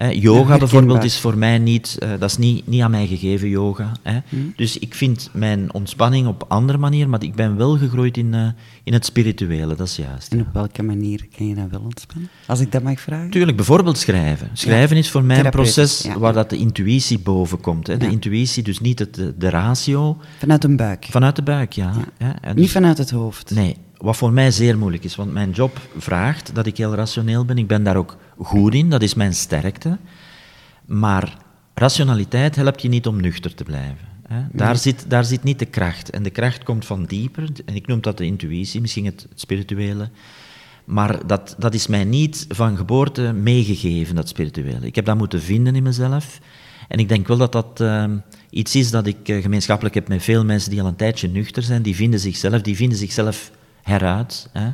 [0.00, 0.08] Hè.
[0.08, 3.92] Yoga bijvoorbeeld is voor mij niet, eh, dat is niet, niet aan mij gegeven, yoga.
[4.02, 4.18] Hè.
[4.56, 8.46] Dus ik vind mijn ontspanning op andere manier, maar ik ben wel gegroeid in, eh,
[8.84, 10.32] in het spirituele, dat is juist.
[10.32, 12.28] En op welke manier kan je dat wel ontspannen?
[12.46, 13.30] Als ik dat mag vragen.
[13.30, 14.50] Tuurlijk, bijvoorbeeld schrijven.
[14.52, 17.86] Schrijven is voor mij een proces waar dat de intuïtie boven komt.
[17.86, 17.96] Hè.
[17.96, 21.06] De intuïtie, dus niet het, de, de ratio, Vanuit een buik.
[21.10, 21.92] vanuit de buik, ja.
[22.18, 23.50] En Niet dus- vanuit het hoofd.
[23.54, 27.44] Nee, wat voor mij zeer moeilijk is, want mijn job vraagt dat ik heel rationeel
[27.44, 27.58] ben.
[27.58, 29.98] Ik ben daar ook goed in, dat is mijn sterkte.
[30.84, 31.36] Maar
[31.74, 34.08] rationaliteit helpt je niet om nuchter te blijven.
[34.28, 34.42] Hè?
[34.52, 36.10] Daar, zit, daar zit niet de kracht.
[36.10, 37.48] En de kracht komt van dieper.
[37.64, 40.10] En ik noem dat de intuïtie, misschien het spirituele.
[40.84, 44.86] Maar dat, dat is mij niet van geboorte meegegeven, dat spirituele.
[44.86, 46.40] Ik heb dat moeten vinden in mezelf.
[46.88, 48.04] En ik denk wel dat dat uh,
[48.50, 51.62] iets is dat ik uh, gemeenschappelijk heb met veel mensen die al een tijdje nuchter
[51.62, 51.82] zijn.
[51.82, 53.50] Die vinden zichzelf, die vinden zichzelf
[53.82, 54.48] heruit.
[54.52, 54.68] Hè.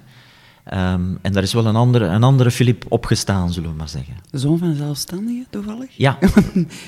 [0.73, 4.15] Um, en daar is wel een andere, een andere Filip opgestaan, zullen we maar zeggen.
[4.31, 5.91] Zoon van zelfstandige, toevallig?
[5.97, 6.19] Ja,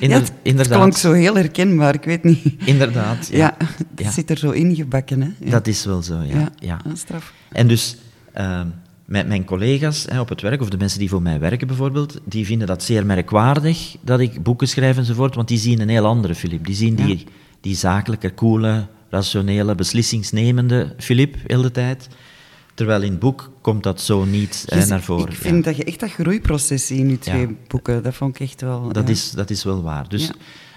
[0.01, 0.69] inder, ja inderdaad.
[0.69, 2.55] Het klonk zo heel herkenbaar, ik weet niet.
[2.65, 3.57] Inderdaad, ja.
[3.97, 5.51] ja zit er zo ingebakken, hè?
[5.51, 6.49] Dat is wel zo, ja.
[6.59, 6.81] ja.
[6.95, 7.33] straf.
[7.53, 7.97] En dus...
[8.39, 8.61] Uh,
[9.05, 12.21] met mijn collega's hè, op het werk, of de mensen die voor mij werken bijvoorbeeld,
[12.25, 16.07] die vinden dat zeer merkwaardig dat ik boeken schrijf enzovoort, want die zien een heel
[16.07, 16.67] andere Filip.
[16.67, 17.27] Die zien die,
[17.61, 22.09] die zakelijke, coole, rationele, beslissingsnemende Filip heel de tijd.
[22.75, 25.29] Terwijl in het boek komt dat zo niet dus naar voren.
[25.29, 28.03] Ik vind dat je echt dat groeiproces ziet in je twee boeken.
[28.03, 28.93] Dat vond ik echt wel...
[28.93, 30.09] Dat, is, dat is wel waar.
[30.09, 30.31] Dus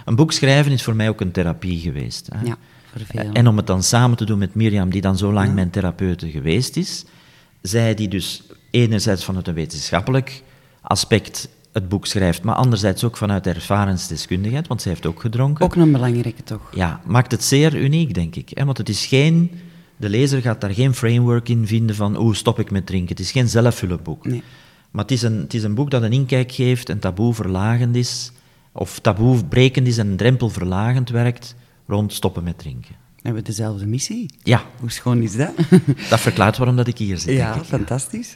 [0.06, 2.30] een boek schrijven is voor mij ook een therapie geweest.
[2.34, 2.46] Hè.
[2.46, 2.58] Ja,
[2.91, 3.32] voor veel.
[3.34, 6.30] En om het dan samen te doen met Mirjam, die dan zo lang mijn therapeute
[6.30, 7.06] geweest is
[7.62, 10.44] zij die dus enerzijds vanuit een wetenschappelijk
[10.82, 15.65] aspect het boek schrijft, maar anderzijds ook vanuit ervaringsdeskundigheid, want zij heeft ook gedronken.
[15.65, 16.69] Ook een belangrijke toch?
[16.75, 18.49] Ja, maakt het zeer uniek, denk ik.
[18.53, 18.65] Hè?
[18.65, 19.51] Want het is geen,
[19.97, 23.10] de lezer gaat daar geen framework in vinden van hoe stop ik met drinken.
[23.10, 24.25] Het is geen zelfhulpboek.
[24.25, 24.43] Nee.
[24.91, 27.95] Maar het is, een, het is een boek dat een inkijk geeft, een taboe verlagend
[27.95, 28.31] is,
[28.71, 31.55] of taboe brekend is en een drempel verlagend werkt
[31.88, 32.95] rond stoppen met drinken.
[33.21, 34.29] Hebben we dezelfde missie?
[34.43, 34.63] Ja.
[34.79, 35.51] Hoe schoon is dat?
[36.10, 37.36] Dat verklaart waarom dat ik hier zit.
[37.36, 38.36] Ja, fantastisch.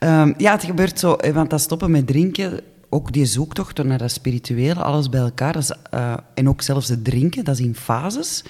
[0.00, 0.22] Ja.
[0.22, 0.52] Um, ja.
[0.52, 2.60] het gebeurt zo, want dat stoppen met drinken,
[2.92, 5.56] ook die zoektocht naar dat spirituele, alles bij elkaar,
[5.94, 8.44] uh, en ook zelfs het drinken, dat is in fases.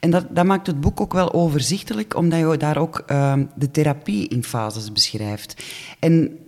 [0.00, 3.70] En dat, dat maakt het boek ook wel overzichtelijk, omdat je daar ook um, de
[3.70, 5.64] therapie in fases beschrijft.
[5.98, 6.38] En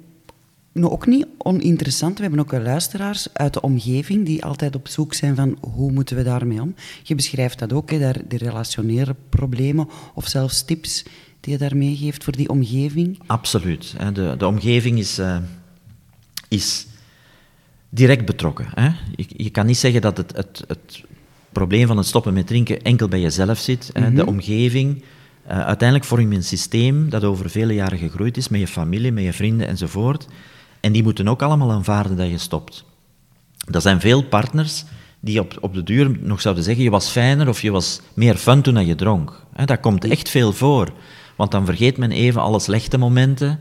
[0.75, 2.17] ook niet oninteressant.
[2.17, 6.17] We hebben ook luisteraars uit de omgeving die altijd op zoek zijn van hoe moeten
[6.17, 6.75] we daarmee om.
[7.03, 11.05] Je beschrijft dat ook, hè, daar, de relationele problemen of zelfs tips
[11.41, 13.19] die je daarmee geeft voor die omgeving.
[13.27, 13.95] Absoluut.
[14.13, 15.37] De, de omgeving is, uh,
[16.49, 16.87] is
[17.95, 18.67] direct betrokken.
[18.75, 18.87] Hè.
[19.17, 21.03] Je, je, kan niet zeggen dat het, het, het,
[21.53, 23.91] probleem van het stoppen met drinken enkel bij jezelf zit.
[23.93, 24.13] Hè.
[24.13, 24.29] De mhm.
[24.29, 25.03] omgeving...
[25.51, 29.13] Uh, uiteindelijk vorm je een systeem dat over vele jaren gegroeid is met je familie,
[29.13, 30.27] met je vrienden enzovoort.
[30.81, 32.85] En die moeten ook allemaal aanvaarden dat je stopt.
[33.71, 34.85] Er zijn veel partners
[35.21, 38.37] die op, op de duur nog zouden zeggen, je was fijner of je was meer
[38.37, 39.45] fun toen je dronk.
[39.65, 40.93] dat komt echt veel voor.
[41.37, 43.61] Want dan vergeet men even alle slechte momenten,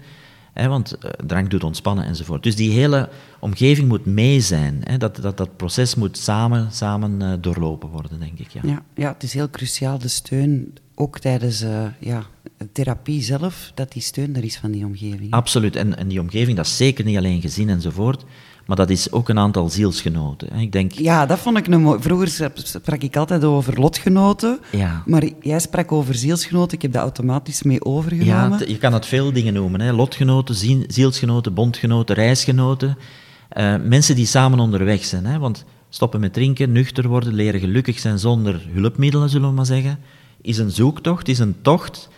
[0.53, 2.43] want uh, drank doet ontspannen enzovoort.
[2.43, 3.09] Dus die hele
[3.39, 4.83] omgeving moet mee zijn.
[4.97, 8.49] dat, dat, dat proces moet samen, samen uh, doorlopen worden, denk ik.
[8.49, 8.61] Ja.
[8.63, 12.23] Ja, ja, het is heel cruciaal, de steun, ook tijdens uh, ja,
[12.71, 15.31] therapie zelf, dat die steun er is van die omgeving.
[15.31, 15.75] Absoluut.
[15.75, 18.25] En, en die omgeving, dat is zeker niet alleen gezin enzovoort,
[18.65, 20.54] maar dat is ook een aantal zielsgenoten.
[20.54, 20.91] Ik denk...
[20.91, 22.02] Ja, dat vond ik een mooi.
[22.02, 25.04] Vroeger sprak ik altijd over lotgenoten, ja.
[25.06, 26.76] maar jij sprak over zielsgenoten.
[26.76, 28.60] Ik heb dat automatisch mee overgenomen.
[28.60, 29.82] Ja, je kan het veel dingen noemen.
[29.82, 29.91] Hè.
[29.91, 30.56] Lotgenoten,
[30.88, 32.97] zielsgenoten, bondgenoten, reisgenoten.
[33.58, 35.26] Uh, mensen die samen onderweg zijn.
[35.26, 35.39] Hè.
[35.39, 40.00] Want stoppen met drinken, nuchter worden, leren gelukkig zijn zonder hulpmiddelen, zullen we maar zeggen,
[40.41, 42.10] is een zoektocht, is een tocht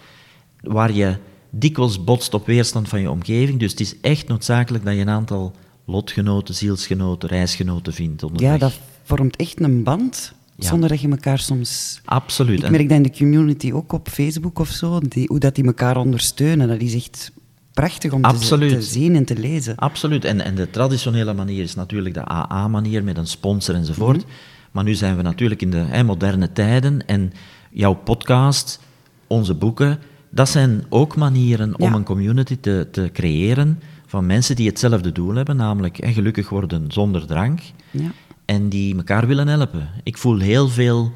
[0.61, 1.17] waar je
[1.49, 3.59] dikwijls botst op weerstand van je omgeving.
[3.59, 5.53] Dus het is echt noodzakelijk dat je een aantal
[5.85, 8.51] lotgenoten, zielsgenoten, reisgenoten vindt onderweg.
[8.51, 12.01] Ja, dat vormt echt een band, zonder dat je elkaar soms...
[12.05, 12.63] Absoluut.
[12.63, 15.65] Ik merk dat in de community ook op Facebook of zo, die, hoe dat die
[15.65, 16.67] elkaar ondersteunen.
[16.67, 17.31] Dat is echt
[17.73, 19.75] prachtig om te, te, zien en te lezen.
[19.75, 20.25] Absoluut.
[20.25, 24.17] En, en de traditionele manier is natuurlijk de AA-manier met een sponsor enzovoort.
[24.17, 24.27] Mhm.
[24.71, 27.33] Maar nu zijn we natuurlijk in de hè, moderne tijden en
[27.71, 28.79] jouw podcast,
[29.27, 29.99] onze boeken
[30.33, 33.79] dat zijn ook manieren om een community te, te creëren
[34.13, 37.61] van mensen die hetzelfde doel hebben, namelijk en gelukkig worden zonder drank.
[37.91, 38.11] Ja.
[38.45, 39.89] En die elkaar willen helpen.
[40.03, 41.11] Ik voel heel veel,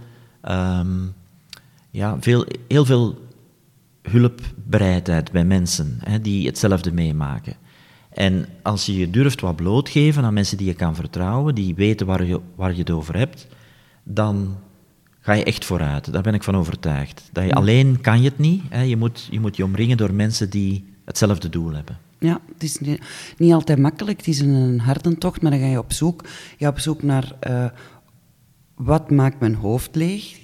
[0.50, 1.14] um,
[1.92, 3.28] ja, veel, heel veel
[4.02, 7.54] hulpbereidheid bij mensen hè, die hetzelfde meemaken.
[8.10, 12.06] En als je je durft wat blootgeven aan mensen die je kan vertrouwen, die weten
[12.06, 13.48] waar je, waar je het over hebt,
[14.04, 14.58] dan
[15.20, 16.12] ga je echt vooruit.
[16.12, 17.30] Daar ben ik van overtuigd.
[17.32, 18.64] Dat je alleen kan je het niet.
[18.70, 18.82] Hè.
[18.82, 21.98] Je, moet, je moet je omringen door mensen die hetzelfde doel hebben.
[22.19, 23.01] Ja, het is niet,
[23.38, 24.17] niet altijd makkelijk.
[24.17, 26.23] Het is een hardentocht, maar dan ga je op zoek,
[26.58, 27.65] je op zoek naar uh,
[28.75, 30.39] wat maakt mijn hoofd leeg?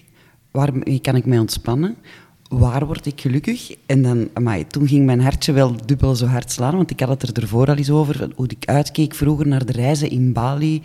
[0.51, 1.95] Waarmee kan ik mij ontspannen?
[2.49, 3.75] Waar word ik gelukkig?
[3.85, 7.21] En dan, amai, toen ging mijn hartje wel dubbel zo hard slaan, want ik had
[7.21, 10.81] het er ervoor al eens over, hoe ik uitkeek vroeger naar de reizen in Bali.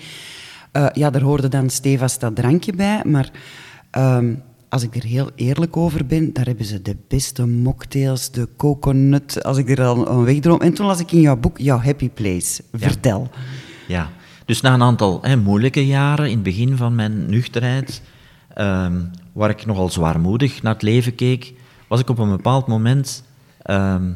[0.73, 3.31] Uh, ja, daar hoorde dan stevast dat drankje bij, maar
[3.97, 8.49] Um, als ik er heel eerlijk over ben, daar hebben ze de beste mocktails, de
[8.57, 10.61] coconut, als ik er al aan wegdroom.
[10.61, 12.63] En toen las ik in jouw boek jouw happy place.
[12.73, 13.31] Vertel.
[13.89, 14.11] Ja.
[14.45, 18.03] Dus na een aantal hè, moeilijke jaren in het begin van mijn nuchterheid,
[18.55, 19.01] ehm,
[19.33, 21.53] waar ik nogal zwaarmoedig naar het leven keek,
[21.87, 23.25] was ik op een bepaald moment
[23.63, 24.13] ehm,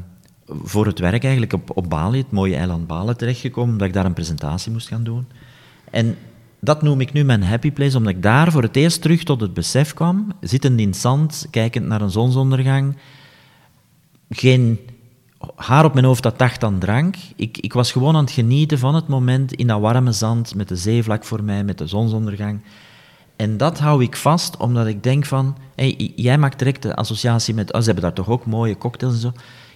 [0.46, 4.04] voor het werk eigenlijk op, op Bali, het mooie eiland Bali, terechtgekomen, omdat ik daar
[4.04, 5.26] een presentatie moest gaan doen.
[5.90, 6.16] En
[6.64, 9.40] dat noem ik nu mijn happy place, omdat ik daar voor het eerst terug tot
[9.40, 12.96] het besef kwam, zittend in het zand, kijkend naar een zonsondergang,
[14.28, 14.78] geen
[15.56, 17.16] haar op mijn hoofd dat dacht aan drank.
[17.36, 20.68] Ik, ik was gewoon aan het genieten van het moment in dat warme zand, met
[20.68, 22.60] de zee vlak voor mij, met de zonsondergang.
[23.36, 25.56] En dat hou ik vast, omdat ik denk van...
[26.16, 27.72] Jij maakt direct de associatie met...
[27.72, 29.32] Oh, ze hebben daar toch ook mooie cocktails en zo.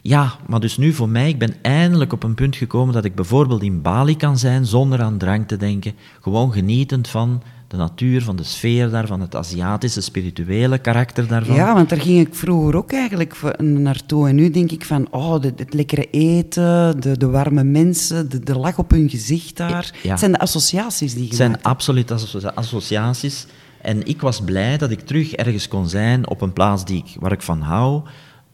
[0.07, 3.15] Ja, maar dus nu voor mij, ik ben eindelijk op een punt gekomen dat ik
[3.15, 5.93] bijvoorbeeld in Bali kan zijn zonder aan drank te denken.
[6.21, 11.55] Gewoon genietend van de natuur, van de sfeer daar, van het Aziatische, spirituele karakter daarvan.
[11.55, 14.29] Ja, want daar ging ik vroeger ook eigenlijk naartoe.
[14.29, 18.59] En nu denk ik van, oh, het lekkere eten, de, de warme mensen, de, de
[18.59, 19.95] lach op hun gezicht daar.
[20.03, 22.13] Het zijn de associaties die je Het zijn absoluut
[22.55, 23.47] associaties.
[23.81, 27.17] En ik was blij dat ik terug ergens kon zijn op een plaats die ik,
[27.21, 28.03] waar ik van hou,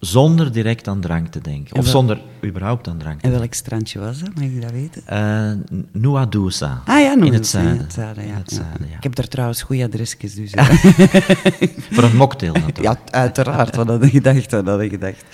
[0.04, 1.76] zonder direct aan drank te denken.
[1.76, 3.32] Of zonder überhaupt aan drank te denken.
[3.32, 4.34] En welk strandje was dat?
[4.34, 5.02] Mag je dat weten?
[5.12, 6.82] Uh, Nuadusa.
[6.84, 7.74] Ah ja, In het zuiden.
[7.74, 8.96] In het zuiden, ja.
[8.96, 10.52] Ik heb daar trouwens goede adresjes, dus...
[11.94, 12.78] Voor een mocktail natuurlijk.
[12.78, 13.76] Ja, uiteraard.
[13.76, 14.50] Wat had ik gedacht?
[14.50, 15.24] Wat had ik gedacht?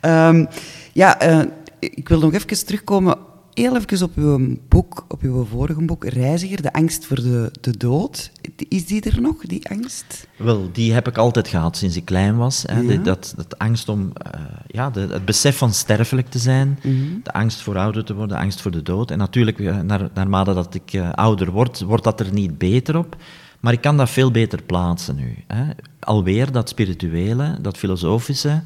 [0.00, 0.48] Um,
[0.92, 1.44] ja, uh,
[1.78, 3.16] ik wil nog even terugkomen
[3.54, 7.76] heel even op uw boek, op uw vorige boek, Reiziger, de angst voor de, de
[7.76, 8.30] dood.
[8.68, 10.26] Is die er nog, die angst?
[10.36, 12.64] Wel, die heb ik altijd gehad sinds ik klein was.
[12.66, 13.02] Hè.
[13.02, 16.96] Dat, dat angst om, uh, ja, de, het besef van sterfelijk te zijn, mhm.
[17.22, 19.10] de angst voor ouder te worden, de angst voor de dood.
[19.10, 22.96] En natuurlijk, uh, naar, naarmate dat ik uh, ouder word, wordt dat er niet beter
[22.96, 23.16] op.
[23.60, 25.36] Maar ik kan dat veel beter plaatsen nu.
[25.46, 25.64] Hè.
[26.00, 28.62] Alweer dat spirituele, dat filosofische,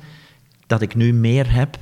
[0.67, 1.79] dat ik nu meer heb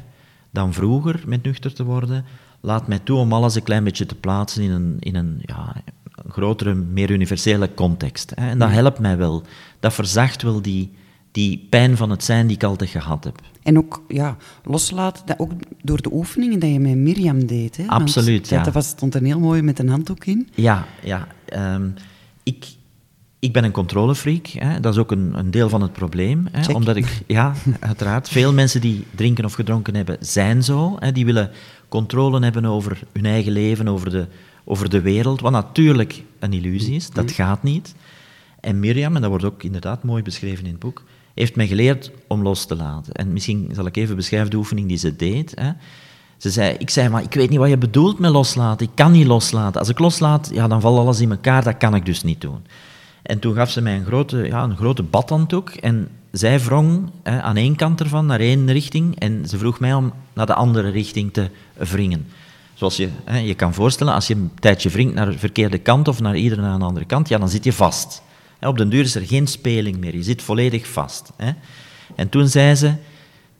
[0.50, 2.24] dan vroeger met nuchter te worden
[2.64, 5.74] laat mij toe om alles een klein beetje te plaatsen in een, in een, ja,
[6.24, 8.32] een grotere, meer universele context.
[8.34, 8.48] Hè.
[8.48, 9.42] En dat helpt mij wel.
[9.80, 10.92] Dat verzacht wel die,
[11.32, 13.40] die pijn van het zijn die ik altijd gehad heb.
[13.62, 17.76] En ook ja, loslaten, dat ook door de oefeningen die je met Mirjam deed.
[17.76, 17.86] Hè?
[17.86, 18.62] Absoluut, ja.
[18.62, 20.48] Dat was, stond er heel mooi met een handdoek in.
[20.54, 21.26] Ja, ja.
[21.44, 21.88] Ehm,
[22.42, 22.66] ik,
[23.38, 24.46] ik ben een controlefreak.
[24.46, 24.80] Hè.
[24.80, 26.48] Dat is ook een, een deel van het probleem.
[26.50, 28.28] Hè, omdat ik, ja, uiteraard.
[28.28, 30.96] Veel mensen die drinken of gedronken hebben, zijn zo.
[30.98, 31.12] Hè.
[31.12, 31.50] Die willen
[31.94, 34.26] controle hebben over hun eigen leven, over de,
[34.64, 35.40] over de wereld.
[35.40, 37.10] Wat natuurlijk een illusie is.
[37.10, 37.34] Dat mhm.
[37.34, 37.94] gaat niet.
[38.60, 41.02] En Mirjam, en dat wordt ook inderdaad mooi beschreven in het boek,
[41.34, 43.12] heeft mij geleerd om los te laten.
[43.12, 45.52] En misschien zal ik even beschrijven de oefening die ze deed.
[45.54, 45.70] Hè.
[46.36, 48.86] Ze zei, ik zei, maar ik weet niet wat je bedoelt met loslaten.
[48.86, 49.80] Ik kan niet loslaten.
[49.80, 51.64] Als ik loslaat, ja, dan valt alles in elkaar.
[51.64, 52.66] Dat kan ik dus niet doen.
[53.22, 57.42] En toen gaf ze mij een grote, ja, een grote badhanddoek en zij wrong hè,
[57.42, 60.90] aan één kant ervan naar één richting en ze vroeg mij om naar de andere
[60.90, 62.26] richting te wringen.
[62.74, 66.08] Zoals je hè, je kan voorstellen, als je een tijdje wringt naar de verkeerde kant
[66.08, 68.22] of naar ieder naar een andere kant, ja, dan zit je vast.
[68.58, 71.32] Hè, op den duur is er geen speling meer, je zit volledig vast.
[72.14, 72.94] En toen zei ze,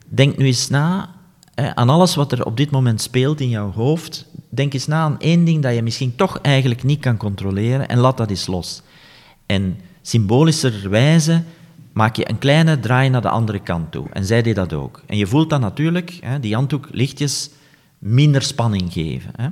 [0.07, 1.13] denk nu eens na
[1.55, 4.25] aan alles wat er op dit moment speelt in jouw hoofd.
[4.49, 7.97] Denk eens na aan één ding dat je misschien toch eigenlijk niet kan controleren en
[7.97, 8.81] laat dat eens los.
[9.45, 11.43] En symbolischerwijze
[11.95, 14.07] maak je een kleine draai naar de andere kant toe.
[14.11, 15.01] En zij deed dat ook.
[15.05, 17.49] En je voelt dan natuurlijk, hè, die handdoek lichtjes
[17.99, 19.31] minder spanning geven.
[19.35, 19.47] Hè.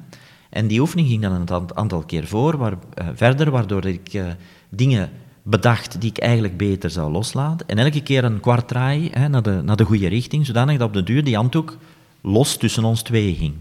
[0.49, 4.25] En die oefening ging dan een aantal keer voor, waar, uh, verder, waardoor ik uh,
[4.69, 5.09] dingen
[5.43, 7.67] bedacht die ik eigenlijk beter zou loslaten.
[7.67, 10.87] En elke keer een kwart draai hè, naar, de, naar de goede richting, zodanig dat
[10.87, 11.77] op de duur die handdoek
[12.21, 13.53] los tussen ons twee ging.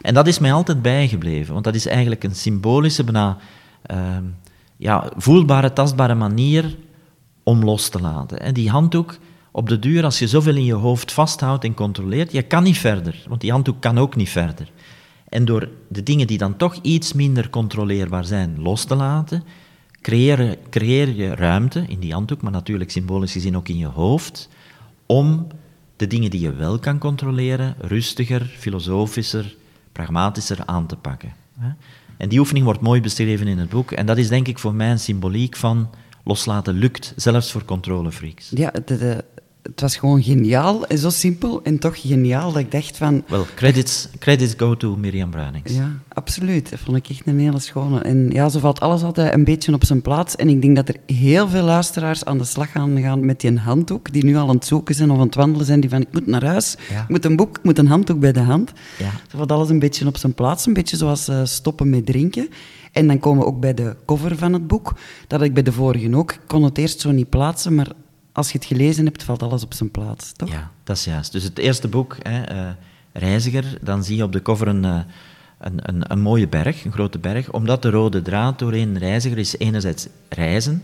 [0.00, 3.38] En dat is mij altijd bijgebleven, want dat is eigenlijk een symbolische, bijna
[3.90, 3.98] uh,
[4.76, 6.76] ja, voelbare, tastbare manier
[7.42, 8.40] om los te laten.
[8.40, 9.18] En die handdoek,
[9.50, 12.78] op de duur, als je zoveel in je hoofd vasthoudt en controleert, je kan niet
[12.78, 14.70] verder, want die handdoek kan ook niet verder.
[15.28, 19.44] En door de dingen die dan toch iets minder controleerbaar zijn los te laten,
[20.00, 24.48] creëer, creëer je ruimte in die handdoek, maar natuurlijk symbolisch gezien ook in je hoofd,
[25.06, 25.46] om
[25.96, 29.54] de dingen die je wel kan controleren, rustiger, filosofischer,
[29.92, 31.32] pragmatischer aan te pakken.
[32.16, 33.90] En die oefening wordt mooi beschreven in het boek.
[33.90, 35.90] En dat is denk ik voor mij een symboliek van
[36.24, 38.50] loslaten lukt, zelfs voor controlefreaks.
[38.54, 39.24] Ja, de, de,
[39.62, 43.24] het was gewoon geniaal en zo simpel en toch geniaal dat ik dacht van...
[43.28, 45.72] Wel, credits, credits go to Miriam Bruinings.
[45.72, 46.70] Ja, absoluut.
[46.70, 48.00] Dat vond ik echt een hele schone.
[48.00, 50.36] En ja, zo valt alles altijd een beetje op zijn plaats.
[50.36, 53.58] En ik denk dat er heel veel luisteraars aan de slag gaan gaan met die
[53.58, 56.00] handdoek, die nu al aan het zoeken zijn of aan het wandelen zijn, die van,
[56.00, 58.72] ik moet naar huis, ik moet een boek, ik moet een handdoek bij de hand.
[58.98, 59.10] Ja.
[59.30, 60.66] Zo valt alles een beetje op zijn plaats.
[60.66, 62.48] Een beetje zoals uh, stoppen met drinken.
[62.92, 64.92] En dan komen we ook bij de cover van het boek.
[65.26, 66.32] Dat had ik bij de vorige ook.
[66.32, 67.92] Ik kon het eerst zo niet plaatsen, maar
[68.32, 70.50] als je het gelezen hebt, valt alles op zijn plaats, toch?
[70.50, 71.32] Ja, dat is juist.
[71.32, 72.70] Dus het eerste boek, hè, uh,
[73.12, 74.98] Reiziger, dan zie je op de cover een, uh,
[75.58, 79.38] een, een, een mooie berg, een grote berg, omdat de rode draad doorheen een reiziger
[79.38, 80.82] is enerzijds reizen,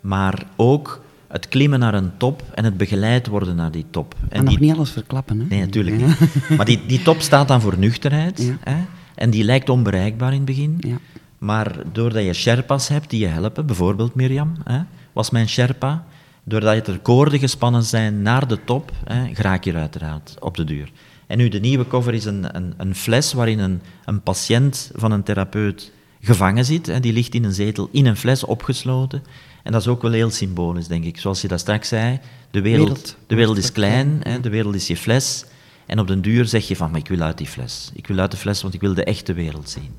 [0.00, 4.14] maar ook het klimmen naar een top en het begeleid worden naar die top.
[4.28, 5.46] En nog niet alles verklappen, hè?
[5.46, 6.16] Nee, natuurlijk niet.
[6.56, 8.52] Maar die, die top staat dan voor nuchterheid.
[8.60, 8.84] Hè?
[9.14, 10.76] En die lijkt onbereikbaar in het begin.
[10.80, 10.96] Ja.
[11.38, 14.80] Maar doordat je Sherpa's hebt die je helpen, bijvoorbeeld Mirjam, hè,
[15.12, 16.04] was mijn Sherpa,
[16.48, 20.64] doordat er koorden gespannen zijn naar de top, hè, raak je er uiteraard op de
[20.64, 20.90] duur.
[21.26, 25.12] En nu, de nieuwe cover is een, een, een fles waarin een, een patiënt van
[25.12, 26.86] een therapeut gevangen zit.
[26.86, 29.22] Hè, die ligt in een zetel in een fles opgesloten.
[29.62, 31.18] En dat is ook wel heel symbolisch, denk ik.
[31.18, 34.86] Zoals je dat straks zei, de wereld, de wereld is klein, hè, de wereld is
[34.86, 35.44] je fles.
[35.86, 37.90] En op den duur zeg je van, maar ik wil uit die fles.
[37.94, 39.90] Ik wil uit de fles, want ik wil de echte wereld zien.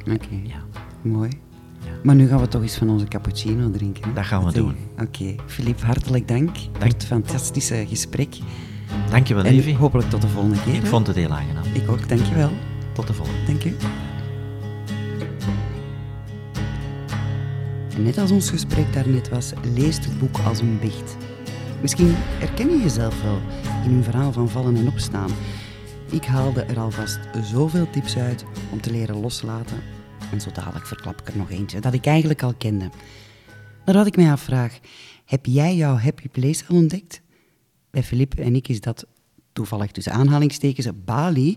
[0.00, 0.62] Oké, ja.
[1.02, 1.30] mooi.
[2.02, 4.14] Maar nu gaan we toch eens van onze cappuccino drinken.
[4.14, 4.76] Dat gaan we doen.
[5.00, 8.36] Oké, Filip, hartelijk dank, dank voor het fantastische gesprek.
[9.10, 9.72] Dankjewel, Evie.
[9.72, 10.74] En hopelijk tot de volgende keer.
[10.74, 11.64] Ik vond het heel aangenaam.
[11.72, 12.50] Ik ook, dankjewel.
[12.92, 13.40] Tot de volgende.
[13.46, 13.76] Dank u.
[17.96, 21.16] En net als ons gesprek daarnet was, leest het boek als een biecht.
[21.80, 23.38] Misschien herken je jezelf wel
[23.84, 25.30] in een verhaal van vallen en opstaan.
[26.10, 29.76] Ik haalde er alvast zoveel tips uit om te leren loslaten.
[30.34, 32.90] En zo dadelijk verklap ik er nog eentje dat ik eigenlijk al kende.
[33.84, 34.78] Nadat ik mij afvraag,
[35.24, 37.20] heb jij jouw happy place al ontdekt?
[37.90, 39.06] Bij Filip en ik is dat
[39.52, 41.54] toevallig tussen aanhalingstekens Bali.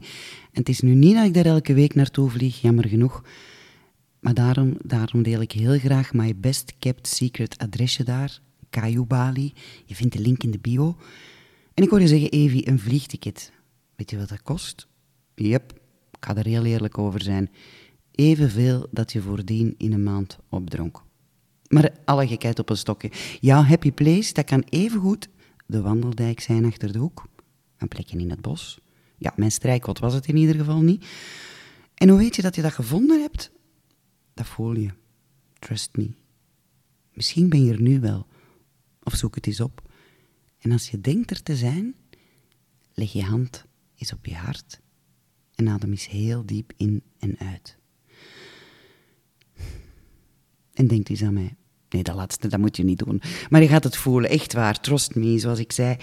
[0.51, 3.23] En het is nu niet dat ik daar elke week naartoe vlieg, jammer genoeg.
[4.19, 9.53] Maar daarom, daarom deel ik heel graag mijn best kept secret adresje daar, Kayu Bali.
[9.85, 10.97] Je vindt de link in de bio.
[11.73, 13.51] En ik hoor je zeggen, Evie, een vliegticket.
[13.95, 14.87] Weet je wat dat kost?
[15.35, 15.71] Yep,
[16.11, 17.49] ik ga er heel eerlijk over zijn.
[18.17, 21.03] Evenveel dat je voordien in een maand opdronk.
[21.67, 23.11] Maar alle gekheid op een stokje.
[23.39, 25.29] Jouw happy place, dat kan evengoed
[25.65, 27.27] de wandeldijk zijn achter de hoek.
[27.77, 28.79] Een plekje in het bos.
[29.17, 31.05] Ja, mijn strijkot was het in ieder geval niet.
[31.93, 33.51] En hoe weet je dat je dat gevonden hebt?
[34.33, 34.89] Dat voel je.
[35.59, 36.11] Trust me.
[37.13, 38.27] Misschien ben je er nu wel.
[39.03, 39.81] Of zoek het eens op.
[40.57, 41.95] En als je denkt er te zijn,
[42.93, 44.81] leg je hand eens op je hart
[45.55, 47.77] en adem eens heel diep in en uit.
[50.77, 51.55] En denk eens aan mij.
[51.89, 53.21] Nee, dat laatste, dat moet je niet doen.
[53.49, 54.79] Maar je gaat het voelen, echt waar.
[54.79, 55.97] Trust me, zoals ik zei.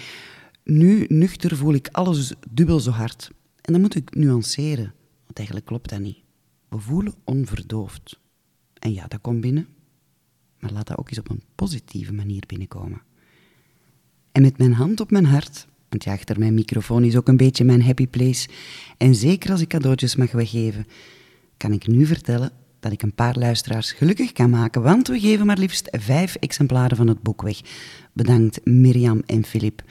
[0.63, 3.31] Nu, nuchter, voel ik alles dubbel zo hard.
[3.61, 6.17] En dan moet ik nuanceren, want eigenlijk klopt dat niet.
[6.69, 8.19] We voelen onverdoofd.
[8.73, 9.67] En ja, dat komt binnen.
[10.59, 13.01] Maar laat dat ook eens op een positieve manier binnenkomen.
[14.31, 17.37] En met mijn hand op mijn hart, want ja, achter mijn microfoon is ook een
[17.37, 18.49] beetje mijn happy place.
[18.97, 20.85] En zeker als ik cadeautjes mag weggeven,
[21.57, 22.51] kan ik nu vertellen
[22.85, 26.97] dat ik een paar luisteraars gelukkig kan maken, want we geven maar liefst vijf exemplaren
[26.97, 27.61] van het boek weg.
[28.13, 29.81] Bedankt Mirjam en Filip.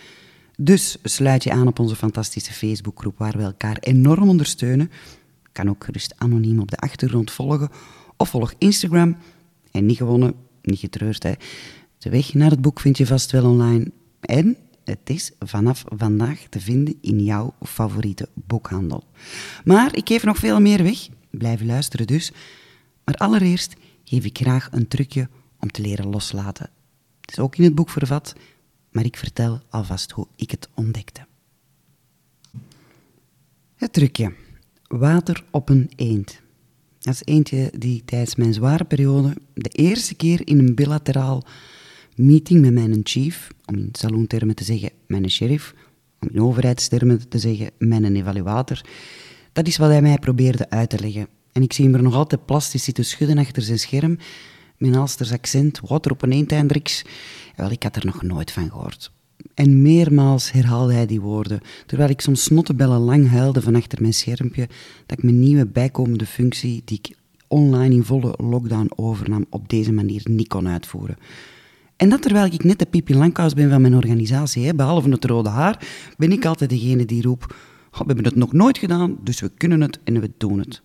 [0.57, 4.91] Dus sluit je aan op onze fantastische Facebookgroep waar we elkaar enorm ondersteunen.
[5.53, 7.69] Kan ook gerust anoniem op de achtergrond volgen
[8.17, 9.17] of volg Instagram.
[9.71, 11.33] En niet gewonnen, niet getreurd hè.
[11.99, 13.91] De weg naar het boek vind je vast wel online.
[14.21, 19.05] En het is vanaf vandaag te vinden in jouw favoriete boekhandel.
[19.65, 21.09] Maar ik geef nog veel meer weg.
[21.31, 22.33] Blijf luisteren dus.
[23.05, 25.29] Maar allereerst geef ik graag een trucje
[25.61, 26.71] om te leren loslaten.
[27.21, 28.35] Het is ook in het boek vervat,
[28.91, 31.27] maar ik vertel alvast hoe ik het ontdekte.
[33.75, 34.35] Het trucje.
[34.87, 36.41] Water op een eend.
[36.99, 41.45] Dat is eentje die tijdens mijn zware periode de eerste keer in een bilateraal
[42.17, 45.75] meeting met mijn chief, om in saloontermen te zeggen mijn sheriff,
[46.21, 48.81] om in overheidstermen te zeggen mijn evaluator,
[49.53, 51.29] dat is wat hij mij probeerde uit te leggen.
[51.55, 54.19] En ik zie hem er nog altijd plastisch zitten schudden achter zijn scherm,
[54.79, 57.05] een Alsters accent, water op een eendhendriks.
[57.57, 59.13] Wel, ik had er nog nooit van gehoord.
[59.55, 64.15] En meermaals herhaalde hij die woorden, terwijl ik soms snottebellen lang huilde van achter mijn
[64.15, 64.69] schermpje,
[65.07, 67.17] dat ik mijn nieuwe bijkomende functie, die ik
[67.49, 71.19] online in volle lockdown overnam, op deze manier niet kon uitvoeren.
[71.97, 75.25] En dat terwijl ik net de Pipi Langkous ben van mijn organisatie, hè, behalve het
[75.25, 75.87] rode haar,
[76.17, 77.53] ben ik altijd degene die roept,
[77.93, 80.83] oh, we hebben het nog nooit gedaan, dus we kunnen het en we doen het.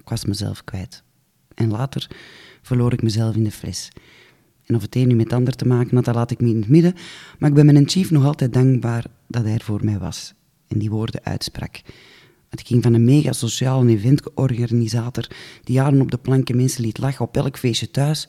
[0.00, 1.02] Ik was mezelf kwijt.
[1.54, 2.10] En later
[2.62, 3.90] verloor ik mezelf in de fles.
[4.64, 6.48] En of het een nu met het ander te maken had, dat laat ik me
[6.48, 6.94] in het midden.
[7.38, 10.34] Maar ik ben mijn chief nog altijd dankbaar dat hij er voor mij was.
[10.66, 11.80] En die woorden uitsprak.
[12.48, 15.26] Het ging van een mega sociale eventorganisator
[15.62, 18.28] die jaren op de planken mensen liet lachen op elk feestje thuis,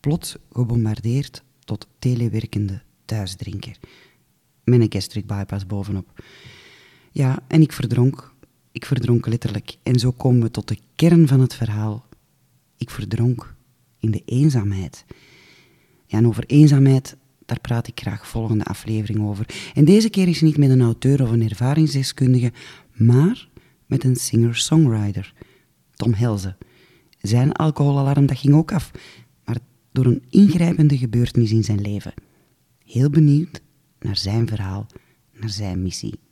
[0.00, 3.76] plots gebombardeerd tot telewerkende thuisdrinker.
[4.64, 6.22] Met een gastric bypass bovenop.
[7.12, 8.32] Ja, en ik verdronk.
[8.78, 9.76] Ik verdronk letterlijk.
[9.82, 12.06] En zo komen we tot de kern van het verhaal.
[12.76, 13.54] Ik verdronk
[13.98, 15.04] in de eenzaamheid.
[16.06, 17.16] Ja, en over eenzaamheid,
[17.46, 19.70] daar praat ik graag volgende aflevering over.
[19.74, 22.52] En deze keer is niet met een auteur of een ervaringsdeskundige,
[22.92, 23.48] maar
[23.86, 25.34] met een singer-songwriter,
[25.94, 26.56] Tom Helze.
[27.20, 28.90] Zijn alcoholalarm dat ging ook af,
[29.44, 29.58] maar
[29.92, 32.14] door een ingrijpende gebeurtenis in zijn leven.
[32.84, 33.60] Heel benieuwd
[34.00, 34.86] naar zijn verhaal,
[35.32, 36.26] naar zijn missie.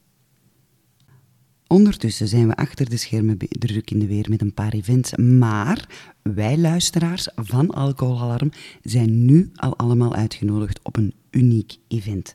[1.68, 5.88] Ondertussen zijn we achter de schermen druk in de weer met een paar events, maar
[6.22, 8.50] wij luisteraars van Alcoholalarm
[8.82, 12.32] zijn nu al allemaal uitgenodigd op een uniek event.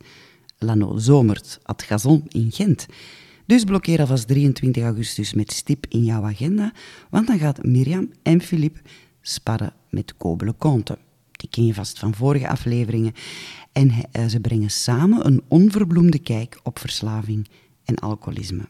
[0.58, 2.86] Lano Zomert, at Gazon in Gent.
[3.46, 6.74] Dus blokkeer alvast 23 augustus met stip in jouw agenda,
[7.10, 8.82] want dan gaat Mirjam en Filip
[9.22, 10.98] sparren met Kobele Conte.
[11.32, 13.14] Die ken je vast van vorige afleveringen.
[13.72, 17.48] En eh, ze brengen samen een onverbloemde kijk op verslaving
[17.84, 18.70] en alcoholisme.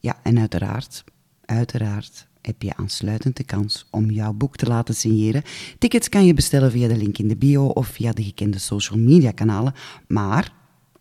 [0.00, 1.04] Ja, en uiteraard,
[1.44, 5.42] uiteraard heb je aansluitend de kans om jouw boek te laten signeren.
[5.78, 8.98] Tickets kan je bestellen via de link in de bio of via de gekende social
[8.98, 9.74] media kanalen.
[10.06, 10.52] Maar,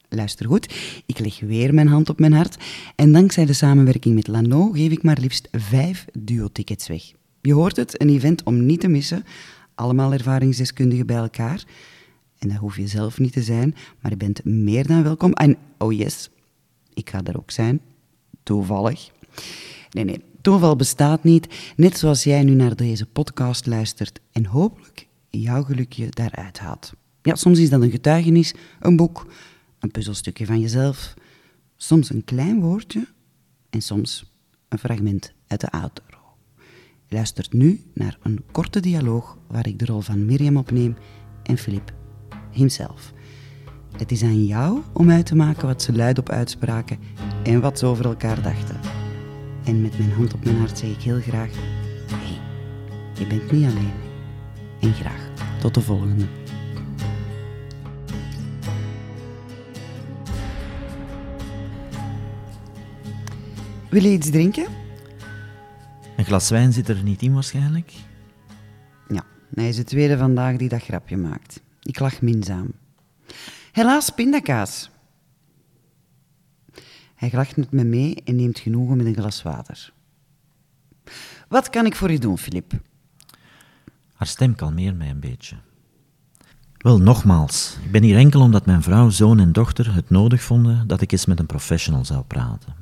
[0.09, 0.75] luister goed,
[1.05, 2.57] ik leg weer mijn hand op mijn hart.
[2.95, 7.11] En dankzij de samenwerking met Lano geef ik maar liefst vijf duo-tickets weg.
[7.41, 9.23] Je hoort het, een event om niet te missen.
[9.75, 11.63] Allemaal ervaringsdeskundigen bij elkaar.
[12.39, 15.33] En dat hoef je zelf niet te zijn, maar je bent meer dan welkom.
[15.33, 16.29] En, oh yes,
[16.93, 17.81] ik ga er ook zijn
[18.47, 19.11] toevallig.
[19.91, 21.73] Nee, nee, toeval bestaat niet.
[21.75, 26.93] Net zoals jij nu naar deze podcast luistert en hopelijk jouw gelukje daaruit haalt.
[27.21, 29.27] Ja, soms is dat een getuigenis, een boek,
[29.79, 31.13] een puzzelstukje van jezelf,
[31.75, 33.07] soms een klein woordje
[33.69, 34.31] en soms
[34.69, 36.17] een fragment uit de outro.
[37.05, 40.95] Je luistert nu naar een korte dialoog waar ik de rol van Mirjam opneem
[41.43, 41.93] en Filip
[42.51, 43.13] hemzelf.
[43.97, 46.99] Het is aan jou om uit te maken wat ze luidop uitspraken
[47.43, 48.79] en wat ze over elkaar dachten.
[49.63, 51.49] En met mijn hand op mijn hart zeg ik heel graag:
[52.07, 52.39] hé, hey,
[53.13, 53.93] je bent niet alleen.
[54.81, 55.29] En graag
[55.59, 56.25] tot de volgende.
[63.89, 64.67] Wil je iets drinken?
[66.17, 67.93] Een glas wijn zit er niet in waarschijnlijk.
[69.07, 69.23] Ja,
[69.53, 71.61] hij is de tweede vandaag die dat grapje maakt.
[71.81, 72.71] Ik lach minzaam.
[73.77, 74.89] Helaas pindakaas.
[77.15, 79.93] Hij lacht met me mee en neemt genoegen met een glas water.
[81.47, 82.73] Wat kan ik voor u doen, Filip?
[84.13, 85.55] Haar stem kalmeert mij een beetje.
[86.77, 90.87] Wel, nogmaals, ik ben hier enkel omdat mijn vrouw, zoon en dochter het nodig vonden
[90.87, 92.75] dat ik eens met een professional zou praten.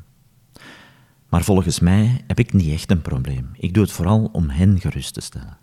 [1.29, 3.49] Maar volgens mij heb ik niet echt een probleem.
[3.53, 5.57] Ik doe het vooral om hen gerust te stellen.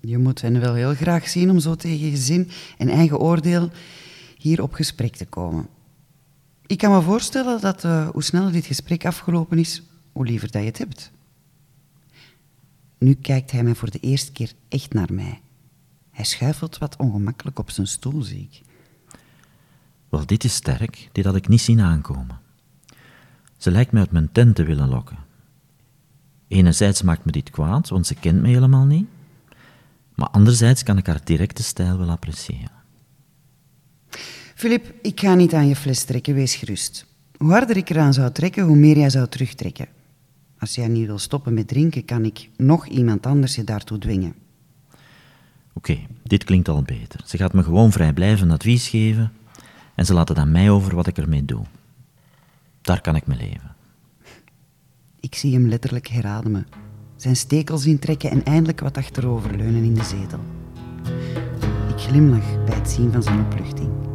[0.00, 3.70] Je moet hen wel heel graag zien om zo tegen gezin en eigen oordeel
[4.38, 5.68] hier op gesprek te komen.
[6.66, 9.82] Ik kan me voorstellen dat uh, hoe sneller dit gesprek afgelopen is,
[10.12, 11.10] hoe liever dat je het hebt.
[12.98, 15.40] Nu kijkt hij mij voor de eerste keer echt naar mij.
[16.10, 18.62] Hij schuifelt wat ongemakkelijk op zijn stoel, zie ik.
[20.08, 21.08] Wel, dit is sterk.
[21.12, 22.38] Dit had ik niet zien aankomen.
[23.56, 25.18] Ze lijkt me uit mijn tent te willen lokken.
[26.48, 29.08] Enerzijds maakt me dit kwaad, want ze kent me helemaal niet.
[30.14, 32.77] Maar anderzijds kan ik haar directe stijl wel appreciëren.
[34.54, 37.06] Filip, ik ga niet aan je fles trekken, wees gerust.
[37.36, 39.86] Hoe harder ik eraan zou trekken, hoe meer jij zou terugtrekken.
[40.58, 44.34] Als jij niet wil stoppen met drinken, kan ik nog iemand anders je daartoe dwingen.
[45.72, 47.20] Oké, dit klinkt al beter.
[47.26, 49.32] Ze gaat me gewoon vrijblijvend advies geven
[49.94, 51.64] en ze laat het aan mij over wat ik ermee doe.
[52.80, 53.76] Daar kan ik mee leven.
[55.20, 56.66] Ik zie hem letterlijk herademen,
[57.16, 60.40] zijn stekels intrekken en eindelijk wat achteroverleunen in de zetel.
[61.98, 64.07] Glimlach bij het zien van zijn opluchting.